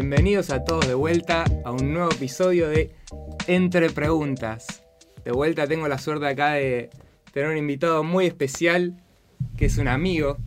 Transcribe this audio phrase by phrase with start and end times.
[0.00, 2.90] Bienvenidos a todos de vuelta a un nuevo episodio de
[3.46, 4.82] Entre Preguntas.
[5.26, 6.88] De vuelta tengo la suerte acá de
[7.34, 8.96] tener un invitado muy especial,
[9.58, 10.38] que es un amigo,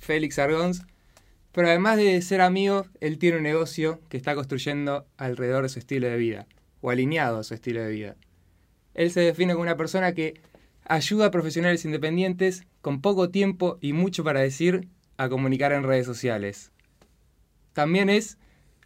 [0.00, 0.82] Félix Argons.
[1.52, 5.78] Pero además de ser amigo, él tiene un negocio que está construyendo alrededor de su
[5.78, 6.48] estilo de vida,
[6.80, 8.16] o alineado a su estilo de vida.
[8.94, 10.40] Él se define como una persona que
[10.84, 16.06] ayuda a profesionales independientes con poco tiempo y mucho para decir a comunicar en redes
[16.06, 16.72] sociales.
[17.72, 18.36] También es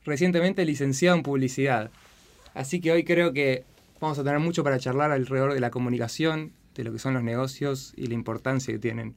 [0.05, 1.91] recientemente licenciado en publicidad.
[2.55, 3.65] Así que hoy creo que
[4.01, 7.23] vamos a tener mucho para charlar alrededor de la comunicación, de lo que son los
[7.23, 9.15] negocios y la importancia que tienen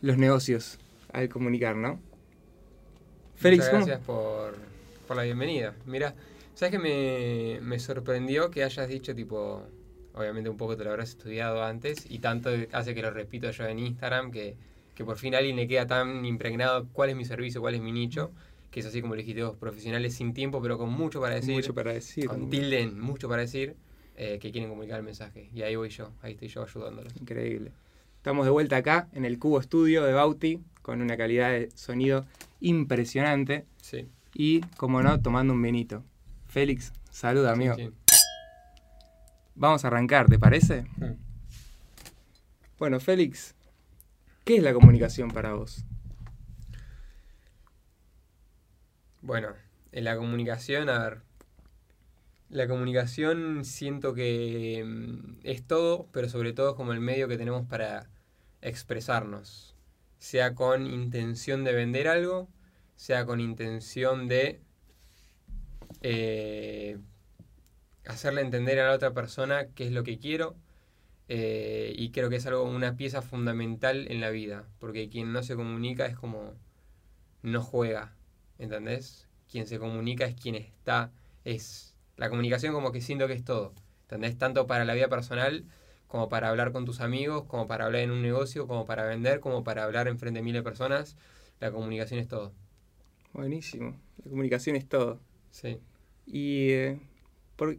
[0.00, 0.78] los negocios
[1.12, 2.00] al comunicar, ¿no?
[3.36, 4.56] Félix, Muchas gracias por,
[5.06, 5.74] por, la bienvenida.
[5.84, 6.14] Mira,
[6.54, 9.62] ¿sabes que me, me sorprendió que hayas dicho tipo
[10.16, 13.66] obviamente un poco te lo habrás estudiado antes y tanto hace que lo repito yo
[13.66, 14.56] en Instagram que,
[14.94, 17.82] que por fin a alguien le queda tan impregnado cuál es mi servicio, cuál es
[17.82, 18.32] mi nicho,
[18.76, 21.54] que es así como dijiste vos, profesionales sin tiempo pero con mucho para decir.
[21.54, 22.26] Mucho para decir.
[22.26, 23.74] Con tilden, mucho para decir,
[24.16, 25.48] eh, que quieren comunicar el mensaje.
[25.54, 27.16] Y ahí voy yo, ahí estoy yo ayudándolos.
[27.18, 27.72] Increíble.
[28.18, 32.26] Estamos de vuelta acá en el Cubo Estudio de Bauti con una calidad de sonido
[32.60, 33.64] impresionante.
[33.80, 34.08] Sí.
[34.34, 36.04] Y, como no, tomando un vinito.
[36.46, 37.76] Félix, saluda, amigo.
[39.54, 40.82] Vamos a arrancar, ¿te parece?
[40.98, 41.14] Mm.
[42.78, 43.54] Bueno, Félix,
[44.44, 45.82] ¿qué es la comunicación para vos?
[49.26, 49.48] Bueno,
[49.90, 51.22] en la comunicación, a ver,
[52.48, 57.36] la comunicación siento que mm, es todo, pero sobre todo es como el medio que
[57.36, 58.08] tenemos para
[58.62, 59.74] expresarnos,
[60.20, 62.48] sea con intención de vender algo,
[62.94, 64.60] sea con intención de
[66.02, 66.98] eh,
[68.06, 70.56] hacerle entender a la otra persona qué es lo que quiero.
[71.28, 75.42] Eh, y creo que es algo, una pieza fundamental en la vida, porque quien no
[75.42, 76.54] se comunica es como
[77.42, 78.15] no juega,
[78.58, 79.28] ¿entendés?
[79.50, 81.12] Quien se comunica es quien está,
[81.44, 83.72] es la comunicación como que siento que es todo,
[84.02, 84.36] ¿entendés?
[84.38, 85.64] Tanto para la vida personal
[86.06, 89.40] como para hablar con tus amigos, como para hablar en un negocio, como para vender,
[89.40, 91.16] como para hablar en frente de miles de personas,
[91.60, 92.52] la comunicación es todo.
[93.32, 95.20] Buenísimo, la comunicación es todo.
[95.50, 95.78] Sí.
[96.26, 96.98] Y eh,
[97.56, 97.78] por,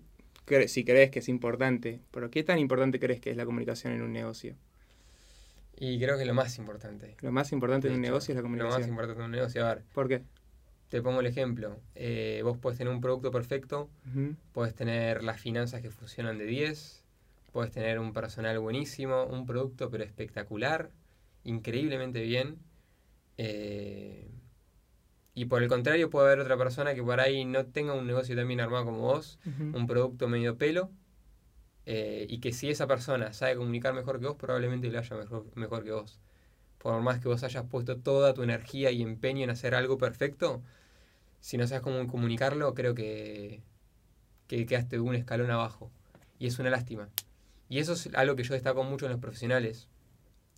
[0.68, 4.02] si crees que es importante, pero ¿qué tan importante crees que es la comunicación en
[4.02, 4.56] un negocio?
[5.80, 7.16] Y creo que lo más importante.
[7.22, 8.74] Lo más importante en un negocio es la comunicación.
[8.74, 9.84] Lo más importante en un negocio, a ver.
[9.94, 10.24] ¿Por qué?
[10.90, 11.80] Te pongo el ejemplo.
[11.96, 13.90] Eh, vos puedes tener un producto perfecto,
[14.54, 17.04] puedes tener las finanzas que funcionan de 10,
[17.52, 20.92] puedes tener un personal buenísimo, un producto pero espectacular,
[21.44, 22.60] increíblemente bien.
[23.38, 24.30] Eh,
[25.34, 28.36] y por el contrario, puede haber otra persona que por ahí no tenga un negocio
[28.36, 29.40] tan bien armado como vos,
[29.74, 30.90] un producto medio pelo,
[31.86, 35.46] eh, y que si esa persona sabe comunicar mejor que vos, probablemente le haya mejor,
[35.56, 36.20] mejor que vos.
[36.88, 40.64] Por más que vos hayas puesto toda tu energía y empeño en hacer algo perfecto,
[41.42, 43.62] si no sabes cómo comunicarlo, creo que,
[44.48, 45.92] que quedaste un escalón abajo.
[46.40, 47.10] Y es una lástima.
[47.68, 49.90] Y eso es algo que yo destaco mucho en los profesionales.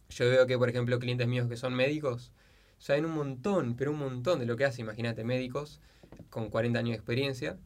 [0.10, 2.32] Yo veo que, por ejemplo, clientes míos que son médicos,
[2.78, 5.82] saben un montón, pero un montón de lo que hace, imagínate, médicos
[6.30, 7.58] con 40 años de experiencia,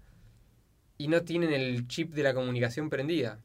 [0.98, 3.42] y no tienen el chip de la comunicación prendida.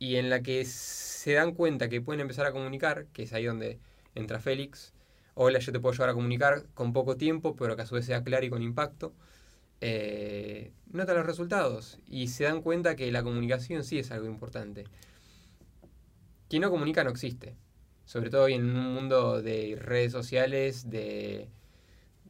[0.00, 3.44] Y en la que se dan cuenta que pueden empezar a comunicar, que es ahí
[3.44, 3.78] donde
[4.14, 4.94] entra Félix,
[5.34, 8.06] hola, yo te puedo ayudar a comunicar con poco tiempo, pero que a su vez
[8.06, 9.14] sea claro y con impacto,
[9.80, 14.84] eh, notan los resultados y se dan cuenta que la comunicación sí es algo importante.
[16.48, 17.56] Quien no comunica no existe
[18.04, 21.48] sobre todo hoy en un mundo de redes sociales, de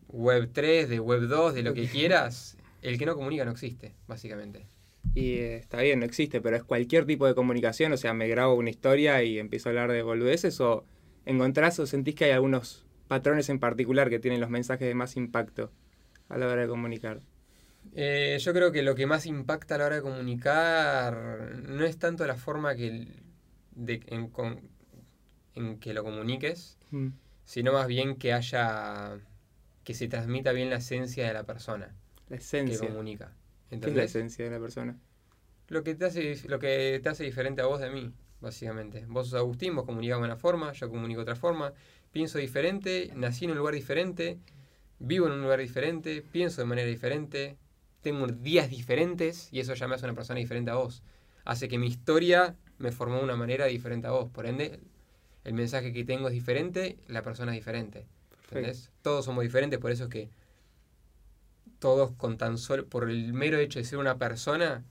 [0.09, 3.93] web 3, de web 2, de lo que quieras, el que no comunica no existe,
[4.07, 4.67] básicamente.
[5.15, 8.29] Y eh, está bien, no existe, pero es cualquier tipo de comunicación, o sea, me
[8.29, 10.85] grabo una historia y empiezo a hablar de boludeces, o
[11.27, 15.17] encontrás o sentís que hay algunos patrones en particular que tienen los mensajes de más
[15.17, 15.71] impacto
[16.29, 17.21] a la hora de comunicar.
[17.95, 21.99] Eh, yo creo que lo que más impacta a la hora de comunicar no es
[21.99, 23.09] tanto la forma que
[23.73, 24.31] de, en,
[25.55, 27.09] en que lo comuniques, mm.
[27.45, 29.19] sino más bien que haya,
[29.85, 31.95] que se transmita bien la esencia de la persona.
[32.29, 32.81] La esencia.
[32.81, 33.35] Que comunica.
[33.69, 34.99] ¿Qué es la esencia de la persona?
[35.69, 38.13] Lo que, te hace, lo que te hace diferente a vos de mí,
[38.43, 39.07] básicamente.
[39.09, 41.73] Vos sos Agustín, vos comunicás de una forma, yo comunico de otra forma.
[42.11, 44.39] Pienso diferente, nací en un lugar diferente,
[44.99, 47.57] vivo en un lugar diferente, pienso de manera diferente,
[48.03, 51.03] tengo días diferentes y eso ya me hace una persona diferente a vos.
[51.45, 54.29] Hace que mi historia me formó de una manera diferente a vos.
[54.31, 54.81] Por ende,
[55.45, 58.07] el mensaje que tengo es diferente, la persona es diferente.
[59.01, 60.31] Todos somos diferentes, por eso es que
[61.79, 64.85] todos con tan solo, por el mero hecho de ser una persona,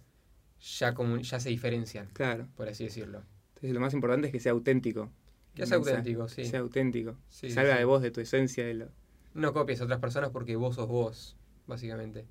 [0.60, 2.08] ya, como, ya se diferencian.
[2.14, 2.48] Claro.
[2.56, 3.24] Por así decirlo.
[3.62, 5.12] Entonces lo más importante es que sea auténtico.
[5.54, 6.46] Que sea auténtico, sí.
[6.46, 7.16] Sea auténtico.
[7.30, 8.66] Salga de vos, de tu esencia.
[8.66, 8.88] De lo...
[9.36, 11.38] No copies a otras personas porque vos sos vos,
[11.68, 12.26] básicamente.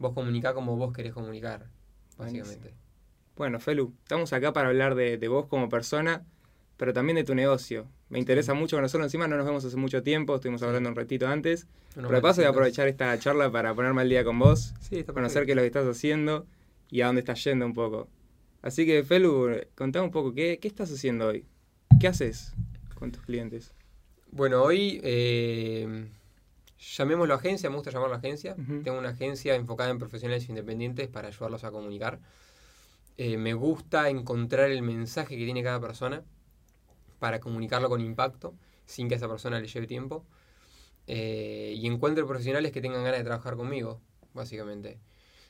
[0.00, 1.68] vos comunicás como vos querés comunicar,
[2.18, 2.74] básicamente.
[3.36, 6.24] Bueno, Felu, estamos acá para hablar de, de vos como persona,
[6.76, 7.86] pero también de tu negocio.
[8.08, 9.04] Me interesa mucho conocerlo.
[9.04, 11.68] Encima no nos vemos hace mucho tiempo, estuvimos hablando un ratito antes.
[11.94, 14.74] pero de paso voy a aprovechar esta charla para ponerme al día con vos,
[15.14, 16.44] conocer qué es lo que estás haciendo
[16.90, 18.08] y a dónde estás yendo un poco.
[18.62, 21.44] Así que, Felu, contame un poco, ¿qué, qué estás haciendo hoy?
[22.00, 22.54] ¿Qué haces
[22.94, 23.72] con tus clientes?
[24.30, 26.08] Bueno, hoy eh,
[26.78, 28.56] llamémoslo agencia, me gusta llamarlo agencia.
[28.82, 32.20] Tengo una agencia enfocada en profesionales independientes para ayudarlos a comunicar.
[33.18, 36.22] Eh, me gusta encontrar el mensaje que tiene cada persona
[37.18, 38.54] para comunicarlo con impacto,
[38.86, 40.24] sin que a esa persona le lleve tiempo.
[41.06, 44.00] Eh, y encuentro profesionales que tengan ganas de trabajar conmigo,
[44.34, 44.98] básicamente.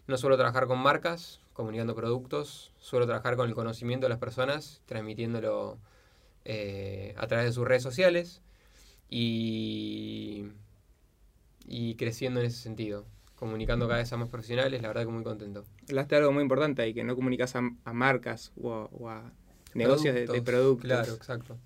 [0.07, 4.83] No suelo trabajar con marcas, comunicando productos, suelo trabajar con el conocimiento de las personas,
[4.87, 5.79] transmitiéndolo
[6.45, 8.43] eh, a través de sus redes sociales
[9.09, 10.47] y,
[11.67, 13.07] y creciendo en ese sentido
[13.43, 15.65] comunicando cada vez a más profesionales, la verdad que muy contento.
[15.89, 19.33] Hablaste de algo muy importante ahí, que no comunicas a, marcas o a,
[19.75, 20.87] negocios de, productos.
[20.87, 21.59] Claro, exacto.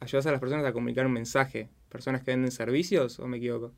[0.00, 1.70] ¿Ayudas a las personas a comunicar un mensaje?
[1.88, 3.72] ¿Personas que venden servicios o me equivoco?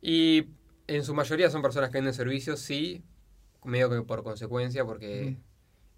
[0.00, 0.46] Y
[0.86, 3.02] en su mayoría son personas que venden servicios, sí,
[3.64, 5.36] medio que por consecuencia, porque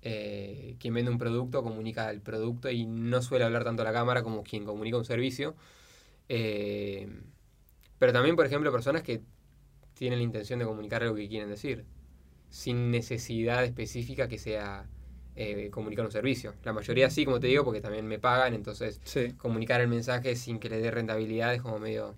[0.02, 3.92] eh, quien vende un producto comunica el producto y no suele hablar tanto a la
[3.92, 5.54] cámara como quien comunica un servicio.
[6.28, 7.08] Eh,
[7.98, 9.20] pero también, por ejemplo, personas que
[9.94, 11.84] tienen la intención de comunicar lo que quieren decir,
[12.48, 14.88] sin necesidad específica que sea
[15.36, 16.54] eh, comunicar un servicio.
[16.64, 19.00] La mayoría sí, como te digo, porque también me pagan, entonces
[19.36, 22.16] comunicar el mensaje sin que le dé rentabilidad es como medio...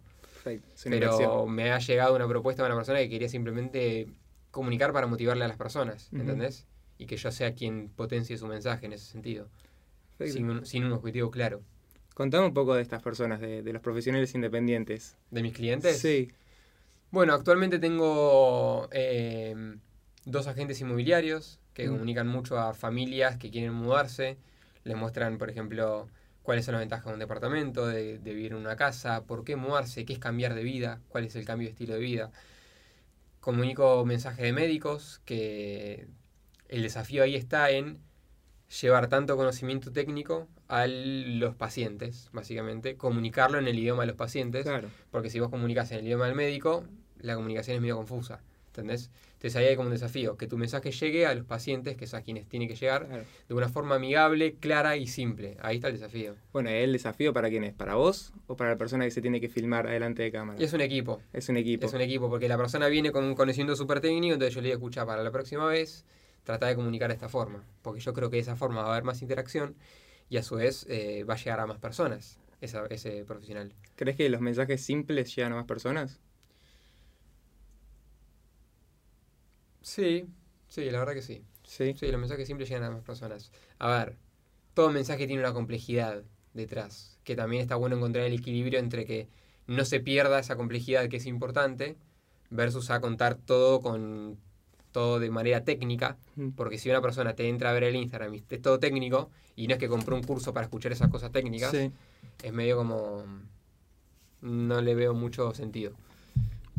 [0.85, 4.09] Pero me ha llegado una propuesta de una persona que quería simplemente
[4.53, 6.67] comunicar para motivarle a las personas, ¿entendés?
[6.99, 9.49] Y que yo sea quien potencie su mensaje en ese sentido,
[10.25, 11.63] sin un, sin un, objetivo claro.
[12.15, 15.17] Contame un poco de estas personas, de, de los profesionales independientes.
[15.31, 15.99] ¿De mis clientes?
[15.99, 16.31] Sí.
[17.13, 19.81] Bueno, actualmente tengo em,
[20.25, 21.93] dos agentes inmobiliarios que mm.
[21.93, 24.39] comunican mucho a familias que quieren mudarse.
[24.85, 26.09] Les muestran, por ejemplo,
[26.43, 30.07] cuáles son las ventajas de un departamento, de, vivir en una casa, por qué mudarse,
[30.07, 32.31] qué es cambiar de vida, cuál es el cambio de estilo de vida.
[33.43, 36.07] Comunico mensajes de médicos, que
[36.69, 37.99] el desafío ahí está en
[38.81, 44.65] llevar tanto conocimiento técnico a los pacientes, básicamente, comunicarlo en el idioma de los pacientes,
[45.11, 46.85] porque si vos comunicas en el idioma del médico,
[47.19, 48.41] la comunicación es medio confusa.
[48.69, 49.11] ¿Entendés?
[49.43, 52.15] Entonces ahí hay como un desafío, que tu mensaje llegue a los pacientes, que es
[52.15, 53.09] a quienes tiene que llegar,
[53.49, 55.57] de una forma amigable, clara y simple.
[55.61, 56.37] Ahí está el desafío.
[56.53, 57.75] Bueno, ¿el desafío para quién es?
[57.75, 60.63] ¿Para vos o para la persona que se tiene que filmar adelante de cámara?
[60.63, 61.21] es un equipo.
[61.33, 61.87] Es un equipo.
[61.87, 64.69] Es un equipo, porque la persona viene con un conocimiento súper técnico, entonces yo le
[64.69, 66.05] digo, escucha, para la próxima vez,
[66.45, 68.93] trata de comunicar de esta forma, porque yo creo que de esa forma va a
[68.93, 69.75] haber más interacción
[70.29, 73.75] y a su vez eh, va a llegar a más personas ese profesional.
[73.97, 76.21] ¿Crees que los mensajes simples llegan a más personas?
[79.83, 80.27] Sí,
[80.69, 81.43] sí, la verdad que sí.
[81.65, 81.95] Sí.
[81.99, 83.51] Sí, los mensajes simples llegan a más personas.
[83.79, 84.17] A ver,
[84.75, 86.23] todo mensaje tiene una complejidad
[86.55, 89.29] detrás, que también está bueno encontrar el equilibrio entre que
[89.67, 91.97] no se pierda esa complejidad que es importante
[92.51, 94.39] versus a contar todo con
[94.93, 96.51] todo de manera técnica, mm.
[96.51, 99.67] porque si una persona te entra a ver el Instagram y es todo técnico y
[99.67, 103.25] no es que compró un curso para escuchar esas cosas técnicas, es medio como
[104.43, 105.93] no le veo mucho sentido.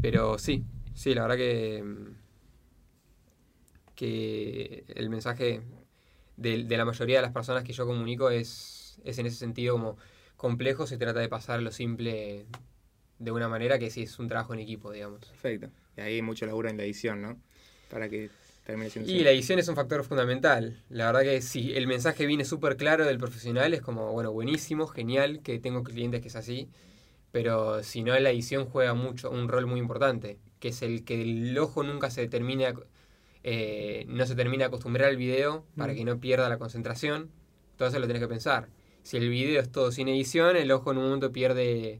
[0.02, 1.84] Pero sí, sí, la verdad que
[3.96, 5.62] que el mensaje
[6.38, 9.98] de, la mayoría de las personas que yo comunico es, es en ese sentido como
[10.36, 12.46] complejo, se trata de pasar lo simple
[13.20, 15.26] de una manera que sí es un trabajo en equipo, digamos.
[15.26, 15.70] Perfecto.
[15.98, 17.40] Y ahí hay mucho laburo en la edición, ¿no?
[17.90, 18.30] Para que
[18.66, 19.12] termine siendo...
[19.12, 20.82] Y la edición es un factor fundamental.
[20.90, 24.88] La verdad que si el mensaje viene súper claro del profesional, es como, bueno, buenísimo,
[24.88, 26.70] genial, que tengo clientes que es así,
[27.32, 31.22] pero si no, la edición juega mucho, un rol muy importante, que es el que
[31.22, 32.74] el ojo nunca se termine
[33.44, 35.96] eh, no se termina de acostumbrar al video para mm.
[35.96, 37.30] que no pierda la concentración.
[37.72, 38.70] Entonces lo tenés que pensar.
[39.04, 42.00] Si el video es todo sin edición, el ojo en un momento pierde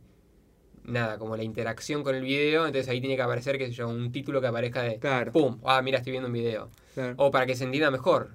[0.86, 3.88] nada, como la interacción con el video, entonces ahí tiene que aparecer, qué sé yo,
[3.88, 5.00] un título que aparezca de
[5.32, 5.60] ¡pum!
[5.64, 6.70] Ah, mira, estoy viendo un video.
[7.18, 8.32] O para que se entienda mejor.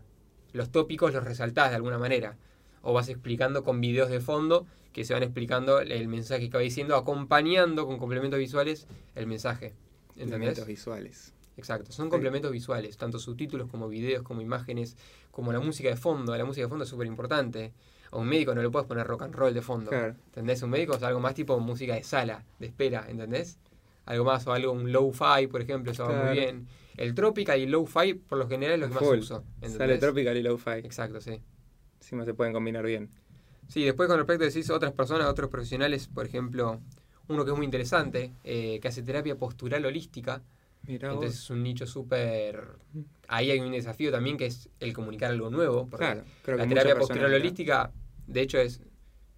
[0.53, 2.37] Los tópicos los resaltás de alguna manera.
[2.83, 6.63] O vas explicando con videos de fondo que se van explicando el mensaje que va
[6.63, 9.75] diciendo, acompañando con complementos visuales el mensaje.
[10.17, 11.33] Complementos visuales.
[11.59, 14.97] Exacto, son complementos visuales, tanto subtítulos como videos, como imágenes,
[15.33, 16.37] como la música de fondo.
[16.37, 17.73] La música de fondo es súper importante.
[18.13, 19.93] A un médico no le puedes poner rock and roll de fondo.
[19.93, 20.63] ¿Entendés?
[20.63, 23.59] Un médico es algo más tipo música de sala, de espera, ¿entendés?
[24.07, 26.69] Algo más, o algo, un low-fi, por ejemplo, eso va muy bien.
[26.97, 29.45] El tropical y low-fi, por lo general, es lo que más uso.
[29.63, 30.79] Sale tropical y low-fi.
[30.85, 31.43] Exacto, sí.
[32.01, 33.11] Encima se pueden combinar bien.
[33.67, 36.81] Sí, después con respecto a decís otras personas, otros profesionales, por ejemplo,
[37.27, 40.41] uno que es muy interesante, eh, que hace terapia postural holística,
[40.87, 42.77] Entonces es un nicho súper...
[43.27, 45.87] Ahí hay un desafío también que es el comunicar algo nuevo.
[45.89, 47.93] Porque claro, creo que la terapia posterior holística,
[48.27, 48.81] de hecho, es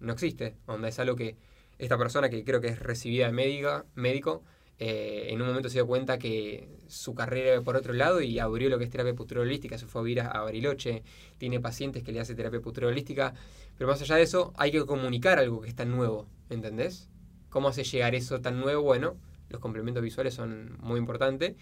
[0.01, 0.57] no existe.
[0.65, 1.37] Onda es algo que
[1.77, 4.43] esta persona que creo que es recibida de médica, médico,
[4.77, 8.39] eh, en un momento se dio cuenta que su carrera iba por otro lado y
[8.39, 11.03] abrió lo que es terapia posterior holística, se fue a vivir a, Bariloche,
[11.37, 13.33] tiene pacientes que le hace terapia posterior holística,
[13.77, 17.09] pero más allá de eso hay que comunicar algo que es tan nuevo, ¿entendés?
[17.49, 18.81] ¿Cómo hace llegar eso tan nuevo?
[18.81, 19.17] Bueno,
[19.51, 21.55] los complementos visuales son muy importantes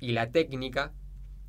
[0.00, 0.92] y la técnica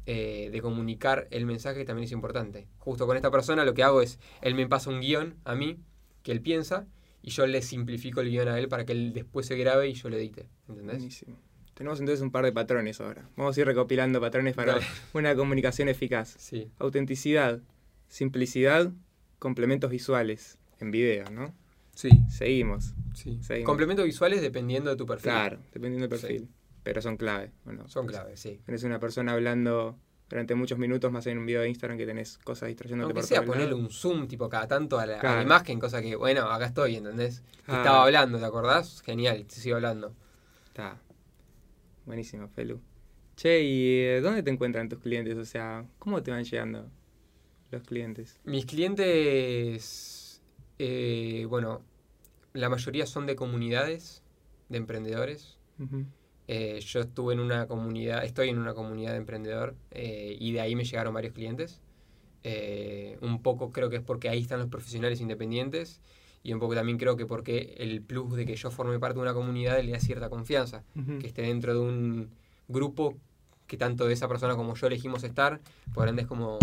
[0.06, 2.68] eh, de comunicar el mensaje también es importante.
[2.78, 5.80] Justo con esta persona lo que hago es, él me pasa un guion a mí
[6.24, 6.88] que él piensa
[7.22, 9.94] y yo le simplifico el guion a él para que él después se grabe y
[9.94, 10.48] yo lo edite.
[10.70, 10.98] ¿Entendés?
[10.98, 11.38] Buenísimo.
[11.74, 13.30] Tenemos entonces un par de patrones ahora.
[13.36, 14.80] Vamos a ir recopilando patrones para
[15.14, 16.36] una comunicación eficaz.
[16.40, 16.72] Sí.
[16.80, 17.60] Autenticidad,
[18.08, 18.92] simplicidad,
[19.40, 21.54] complementos visuales en video, ¿no?
[21.94, 22.10] Sí.
[22.30, 22.96] Seguimos.
[23.18, 23.64] Sí.
[23.64, 25.32] Complementos visuales dependiendo de tu perfil.
[25.32, 26.50] Claro, dependiendo del perfil.
[26.84, 27.52] Pero son clave.
[27.66, 28.62] Bueno, son clave, sí.
[28.64, 29.98] Tienes una persona hablando
[30.30, 33.44] durante muchos minutos más en un video de Instagram que tenés cosas distrayéndote Aunque sea
[33.44, 37.44] ponerle un zoom tipo cada tanto a la, imagen, cosa que, bueno, acá estoy, ¿entendés?
[37.60, 39.02] Estaba hablando, ¿te acordás?
[39.02, 40.14] Genial, te sigo hablando.
[40.68, 41.00] Está.
[42.06, 42.80] Buenísimo, Felu.
[43.36, 45.38] Che, ¿y eh, dónde te encuentran tus clientes?
[45.38, 46.90] O sea, ¿cómo te van llegando
[47.72, 48.40] los clientes?
[48.46, 50.42] Mis clientes,
[50.80, 51.84] eh, bueno,
[52.58, 54.24] la mayoría son de comunidades
[54.70, 55.58] de emprendedores.
[56.48, 60.62] Eh, yo estuve en una comunidad, estoy en una comunidad de emprendedor eh, y de
[60.62, 61.82] ahí me llegaron varios clientes.
[62.44, 66.02] Eh, un poco creo que es porque ahí están los profesionales independientes
[66.44, 69.22] y un poco también creo que porque el plus de que yo forme parte de
[69.22, 70.84] una comunidad le da cierta confianza,
[71.20, 72.30] que esté dentro de un
[72.68, 73.18] grupo
[73.68, 75.60] que tanto de esa persona como yo elegimos estar,
[75.94, 76.58] por ende es como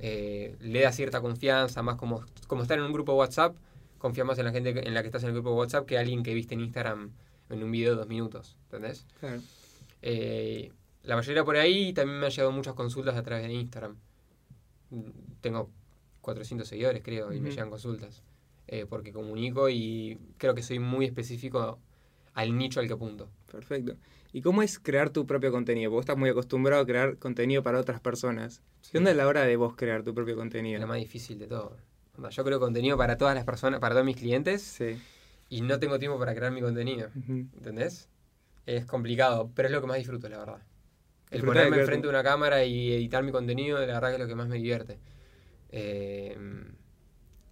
[0.00, 3.56] le da cierta confianza, más como, como estar en un grupo WhatsApp,
[3.98, 6.22] confía más en la gente en la que estás en el grupo WhatsApp que alguien
[6.22, 7.12] que viste en Instagram
[7.50, 9.06] en un video de dos minutos, ¿entendés?
[9.20, 9.40] Claro.
[10.02, 10.72] Eh,
[11.02, 13.96] la mayoría por ahí también me han llegado muchas consultas a través de Instagram.
[15.40, 15.70] Tengo
[16.20, 18.22] 400 seguidores, creo, y me llegan consultas.
[18.68, 21.78] Eh, porque comunico y creo que soy muy específico
[22.34, 23.30] al nicho al que apunto.
[23.50, 23.96] Perfecto.
[24.32, 25.90] ¿Y cómo es crear tu propio contenido?
[25.90, 28.60] Porque vos estás muy acostumbrado a crear contenido para otras personas.
[28.90, 30.80] ¿Qué onda es la hora de vos crear tu propio contenido?
[30.80, 31.76] Lo más difícil de todo.
[32.30, 34.62] Yo creo contenido para todas las personas, para todos mis clientes.
[34.62, 34.96] Sí
[35.48, 37.10] y no tengo tiempo para crear mi contenido.
[37.14, 38.08] ¿Entendés?
[38.64, 40.62] Es complicado, pero es lo que más disfruto, la verdad.
[41.30, 44.26] El ponerme enfrente de una cámara y editar mi contenido, la verdad que es lo
[44.26, 44.98] que más me divierte.
[45.70, 46.36] Eh,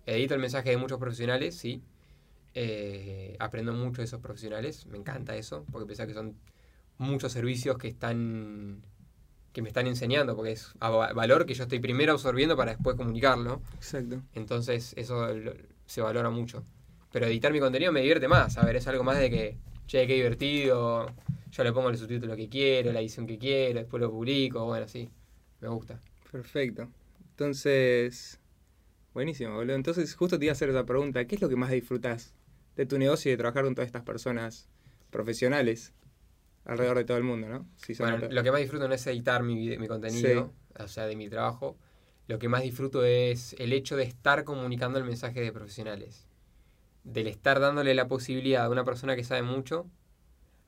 [0.07, 1.83] edito el mensaje de muchos profesionales, sí.
[2.55, 6.37] Eh, aprendo mucho de esos profesionales, me encanta eso, porque pensé que son
[6.99, 8.85] muchos servicios que están
[9.55, 13.63] que me están enseñando, porque es valor que yo estoy primero absorbiendo para después comunicarlo.
[13.77, 14.21] Exacto.
[14.35, 15.29] Entonces eso
[15.87, 16.65] se valora mucho.
[17.13, 18.59] Pero editar mi contenido me divierte más.
[18.59, 19.57] A ver, es algo más de que,
[19.87, 21.07] che, qué divertido.
[21.53, 24.65] Yo le pongo el subtítulo que quiero, la edición que quiero, después lo publico.
[24.65, 25.09] Bueno, sí,
[25.61, 26.01] me gusta.
[26.33, 26.89] Perfecto.
[27.31, 28.41] Entonces,
[29.15, 29.77] buenísimo, boludo.
[29.77, 31.25] Entonces, justo te iba a hacer esa pregunta.
[31.27, 32.35] ¿Qué es lo que más disfrutas
[32.75, 34.69] de tu negocio y de trabajar con todas estas personas
[35.13, 35.93] profesionales
[36.65, 37.67] alrededor de todo el mundo, no?
[37.99, 41.29] bueno, lo que más disfruto no es editar mi, mi contenido, o sea, de mi
[41.29, 41.77] trabajo.
[42.27, 46.27] Lo que más disfruto es el hecho de estar comunicando el mensaje de profesionales
[47.05, 49.87] del estar dándole la posibilidad a una persona que sabe mucho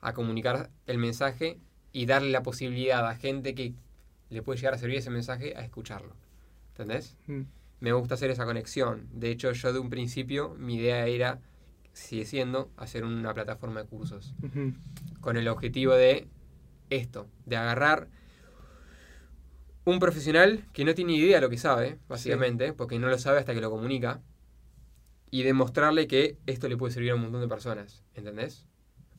[0.01, 1.59] a comunicar el mensaje
[1.93, 3.75] y darle la posibilidad a gente que
[4.29, 6.15] le puede llegar a servir ese mensaje a escucharlo.
[6.73, 7.17] ¿Entendés?
[7.27, 7.43] Mm.
[7.81, 9.09] Me gusta hacer esa conexión.
[9.13, 11.41] De hecho, yo de un principio mi idea era,
[11.97, 14.35] sigue siendo, hacer una plataforma de cursos.
[15.21, 16.29] Con el objetivo de
[16.91, 18.09] esto, de agarrar
[19.85, 23.39] un profesional que no tiene idea de lo que sabe, básicamente, porque no lo sabe
[23.39, 24.21] hasta que lo comunica
[25.31, 28.67] y demostrarle que esto le puede servir a un montón de personas, ¿entendés?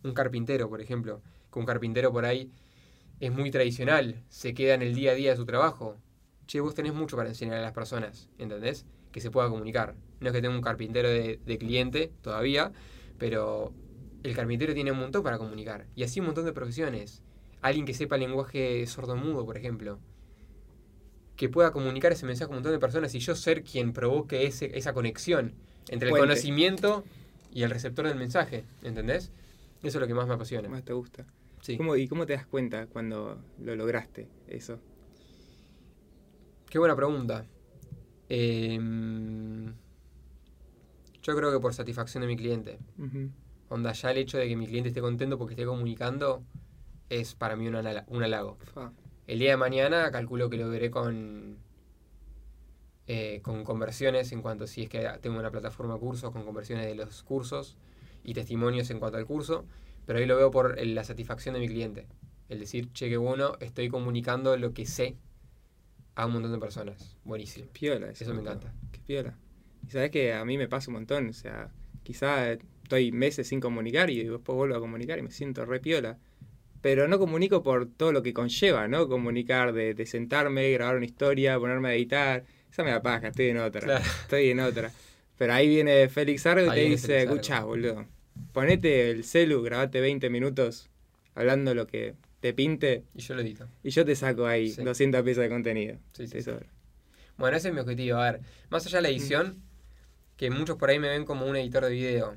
[0.03, 2.51] Un carpintero, por ejemplo, que un carpintero por ahí
[3.19, 5.97] es muy tradicional, se queda en el día a día de su trabajo.
[6.45, 8.85] Che, vos tenés mucho para enseñar a las personas, ¿entendés?
[9.11, 9.95] Que se pueda comunicar.
[10.19, 12.71] No es que tenga un carpintero de, cliente todavía,
[13.17, 13.73] pero
[14.23, 15.85] el carpintero tiene un montón para comunicar.
[15.95, 17.21] Y así un montón de profesiones.
[17.61, 19.99] Alguien que sepa el lenguaje sordo-mudo, por ejemplo.
[21.35, 24.45] Que pueda comunicar ese mensaje a un montón de personas y yo ser quien provoque
[24.45, 25.53] ese, esa conexión
[25.89, 27.03] entre el conocimiento
[27.53, 29.31] y el receptor del mensaje, ¿entendés?
[29.83, 30.67] Eso es lo que más me apasiona.
[30.67, 31.25] Más te gusta.
[31.61, 31.77] Sí.
[31.97, 34.79] ¿Y cómo te das cuenta cuando lo lograste, eso?
[36.69, 37.45] Qué buena pregunta.
[38.29, 39.73] Em,
[41.27, 42.79] yo creo que por satisfacción de mi cliente.
[43.67, 46.41] Onda, ya el hecho de que mi cliente esté contento porque esté comunicando
[47.09, 48.57] es para mí un, halago.
[49.27, 51.57] El día de mañana calculo que lo veré con
[53.07, 56.85] eh, con conversiones en cuanto si es que tengo una plataforma de cursos, con conversiones
[56.85, 57.77] de los cursos
[58.23, 59.65] y testimonios en cuanto al curso,
[60.05, 62.07] pero ahí lo veo por la satisfacción de mi cliente.
[62.47, 65.17] El decir, che, que bueno, estoy comunicando lo que sé
[66.15, 67.17] a un montón de personas.
[67.25, 67.65] Buenísimo.
[67.73, 68.33] Qué piola eso.
[68.33, 68.73] me encanta.
[68.93, 69.37] Qué piola.
[69.87, 71.29] Y sabes que a mí me pasa un montón.
[71.29, 71.69] O sea,
[72.03, 76.17] quizá estoy meses sin comunicar y después vuelvo a comunicar y me siento re piola.
[76.81, 79.07] Pero no comunico por todo lo que conlleva, ¿no?
[79.07, 82.43] Comunicar, de, de sentarme, grabar una historia, ponerme a editar.
[82.71, 83.97] Esa me da paja, estoy en otra.
[83.97, 84.91] Estoy en otra.
[85.37, 88.05] Pero ahí viene Félix Argo y te dice, escuchá, boludo,
[88.53, 90.89] ponete el celu, grabate 20 minutos
[91.35, 93.03] hablando lo que te pinte.
[93.15, 93.67] Y yo lo edito.
[93.83, 95.97] Y yo te saco ahí 200 piezas de contenido.
[96.13, 96.39] Sí, sí.
[97.37, 98.17] Bueno, ese es mi objetivo.
[98.17, 99.61] A ver, más allá de la edición,
[100.37, 102.35] que muchos por ahí me ven como un editor de video.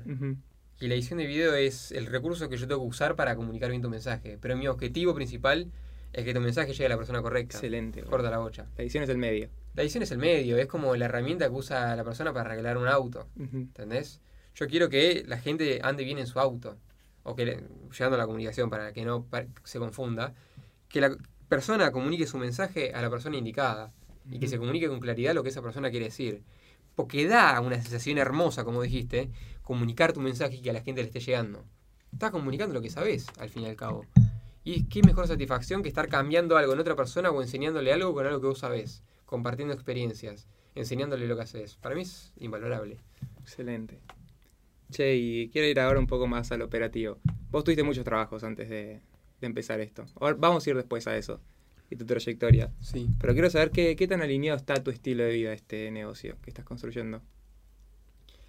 [0.79, 3.69] Y la edición de video es el recurso que yo tengo que usar para comunicar
[3.69, 4.39] bien tu mensaje.
[4.41, 5.71] Pero mi objetivo principal
[6.11, 7.57] es que tu mensaje llegue a la persona correcta.
[7.57, 8.01] Excelente.
[8.01, 8.65] Corta la bocha.
[8.75, 9.49] La edición es el medio.
[9.75, 12.77] La edición es el medio, es como la herramienta que usa la persona para arreglar
[12.77, 13.27] un auto.
[13.39, 14.19] ¿Entendés?
[14.55, 16.77] Yo quiero que la gente ande bien en su auto.
[17.23, 19.27] O que, llegando a la comunicación para que no
[19.63, 20.33] se confunda,
[20.89, 21.15] que la
[21.47, 23.93] persona comunique su mensaje a la persona indicada.
[24.29, 26.41] Y que se comunique con claridad lo que esa persona quiere decir.
[26.95, 29.29] Porque da una sensación hermosa, como dijiste,
[29.63, 31.63] comunicar tu mensaje y que a la gente le esté llegando.
[32.11, 34.05] Estás comunicando lo que sabes, al fin y al cabo.
[34.63, 38.27] Y qué mejor satisfacción que estar cambiando algo en otra persona o enseñándole algo con
[38.27, 41.77] algo que vos sabés compartiendo experiencias, enseñándole lo que haces.
[41.77, 42.97] Para mí es invalorable.
[43.39, 44.01] Excelente.
[44.91, 47.17] Che, y quiero ir ahora un poco más al operativo.
[47.49, 48.99] Vos tuviste muchos trabajos antes de,
[49.39, 50.05] empezar esto.
[50.19, 51.39] Ahora, vamos a ir después a eso
[51.91, 52.73] y tu trayectoria.
[52.79, 53.07] Sí.
[53.19, 56.49] Pero quiero saber qué, qué tan alineado está tu estilo de vida, este negocio que
[56.49, 57.21] estás construyendo.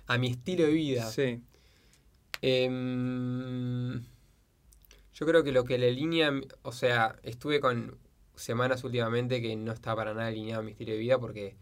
[0.07, 1.05] A mi estilo de vida.
[1.11, 1.43] Sí.
[2.41, 4.03] Em,
[5.15, 7.99] yo creo que lo que la línea, o sea, estuve con
[8.37, 11.57] semanas últimamente que no estaba para nada alineado a mi estilo de vida porque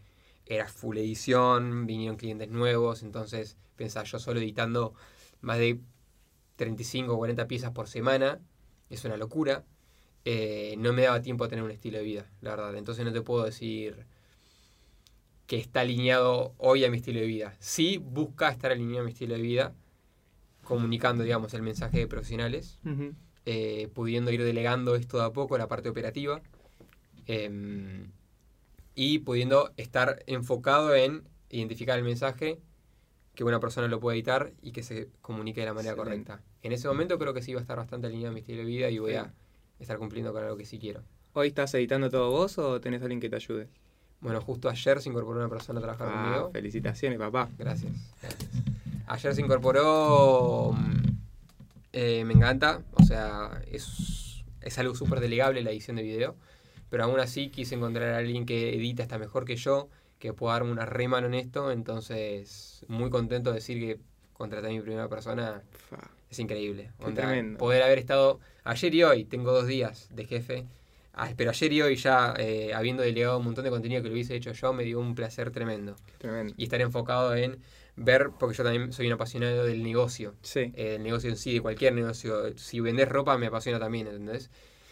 [0.45, 4.93] era full edición, vinieron clientes nuevos, entonces pensaba yo solo editando
[5.41, 5.79] más de
[6.57, 8.39] 35 o 40 piezas por semana,
[8.91, 9.65] es una locura.
[10.25, 12.75] Eh, no me daba tiempo a tener un estilo de vida, la verdad.
[12.75, 14.05] Entonces no te puedo decir
[15.47, 17.55] que está alineado hoy a mi estilo de vida.
[17.59, 19.73] Sí busca estar alineado a mi estilo de vida,
[20.63, 22.79] comunicando, digamos, el mensaje de profesionales,
[23.45, 26.41] eh, pudiendo ir delegando esto de a poco, la parte operativa.
[27.25, 28.11] Em,
[28.95, 32.59] y pudiendo estar enfocado en identificar el mensaje,
[33.35, 36.41] que una persona lo pueda editar y que se comunique de la manera correcta.
[36.61, 38.65] En ese momento creo que sí va a estar bastante alineado a mi estilo de
[38.65, 39.33] vida y voy a
[39.83, 41.01] estar cumpliendo con algo que sí quiero.
[41.33, 43.69] ¿Hoy estás editando todo vos o tenés alguien que te ayude?
[44.19, 46.51] Bueno, justo ayer se incorporó una persona a trabajar ah, conmigo.
[46.51, 47.49] Felicitaciones, papá.
[47.57, 47.91] Gracias,
[49.07, 50.73] Ayer se incorporó.
[50.73, 51.17] Mm,
[51.93, 52.81] eh, me encanta.
[52.93, 56.35] O sea, es, es algo súper delegable la edición de video
[56.91, 59.87] pero aún así quise encontrar a alguien que edita hasta mejor que yo,
[60.19, 63.99] que pueda darme una re mano en esto, entonces muy contento de decir que
[64.33, 65.63] contraté a mi primera persona.
[66.31, 66.89] Es increíble.
[67.57, 70.65] Poder haber estado ayer y hoy, tengo dos días de jefe,
[71.13, 74.13] ah, pero ayer y hoy ya eh, habiendo delegado un montón de contenido que lo
[74.13, 75.97] hubiese hecho yo, me dio un placer tremendo.
[76.19, 76.53] Tremendo.
[76.55, 77.59] Y estar enfocado en
[77.97, 80.35] ver, porque yo también soy un apasionado del negocio.
[80.41, 80.71] Sí.
[80.73, 82.57] Eh, el negocio en sí, de cualquier negocio.
[82.57, 84.49] Si vendes ropa me apasiona también, ¿entendés?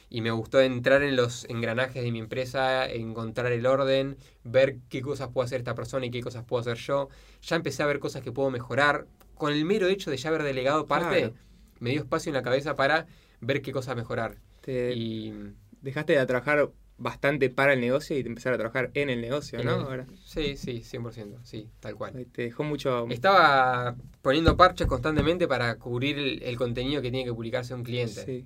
[0.10, 5.02] y me gustó entrar en los engranajes de mi empresa, encontrar el orden, ver qué
[5.02, 7.10] cosas puedo hacer esta persona y qué cosas puedo hacer yo.
[7.44, 9.06] Ya empecé a ver cosas que puedo mejorar.
[9.40, 11.34] Con el mero hecho de ya haber delegado parte,
[11.80, 13.08] me dio espacio en la cabeza para
[13.42, 14.38] ver qué cosas mejorar.
[14.68, 15.34] y
[15.82, 19.64] dejaste de trabajar bastante para el negocio y te empezar a trabajar en el negocio,
[19.64, 19.72] ¿no?
[19.72, 20.06] Ahora.
[20.26, 22.28] Sí, sí, 100%, sí, tal cual.
[22.32, 23.08] Te dejó mucho...
[23.10, 28.26] Estaba poniendo parches constantemente para cubrir el, el contenido que tiene que publicarse un cliente.
[28.26, 28.46] Sí.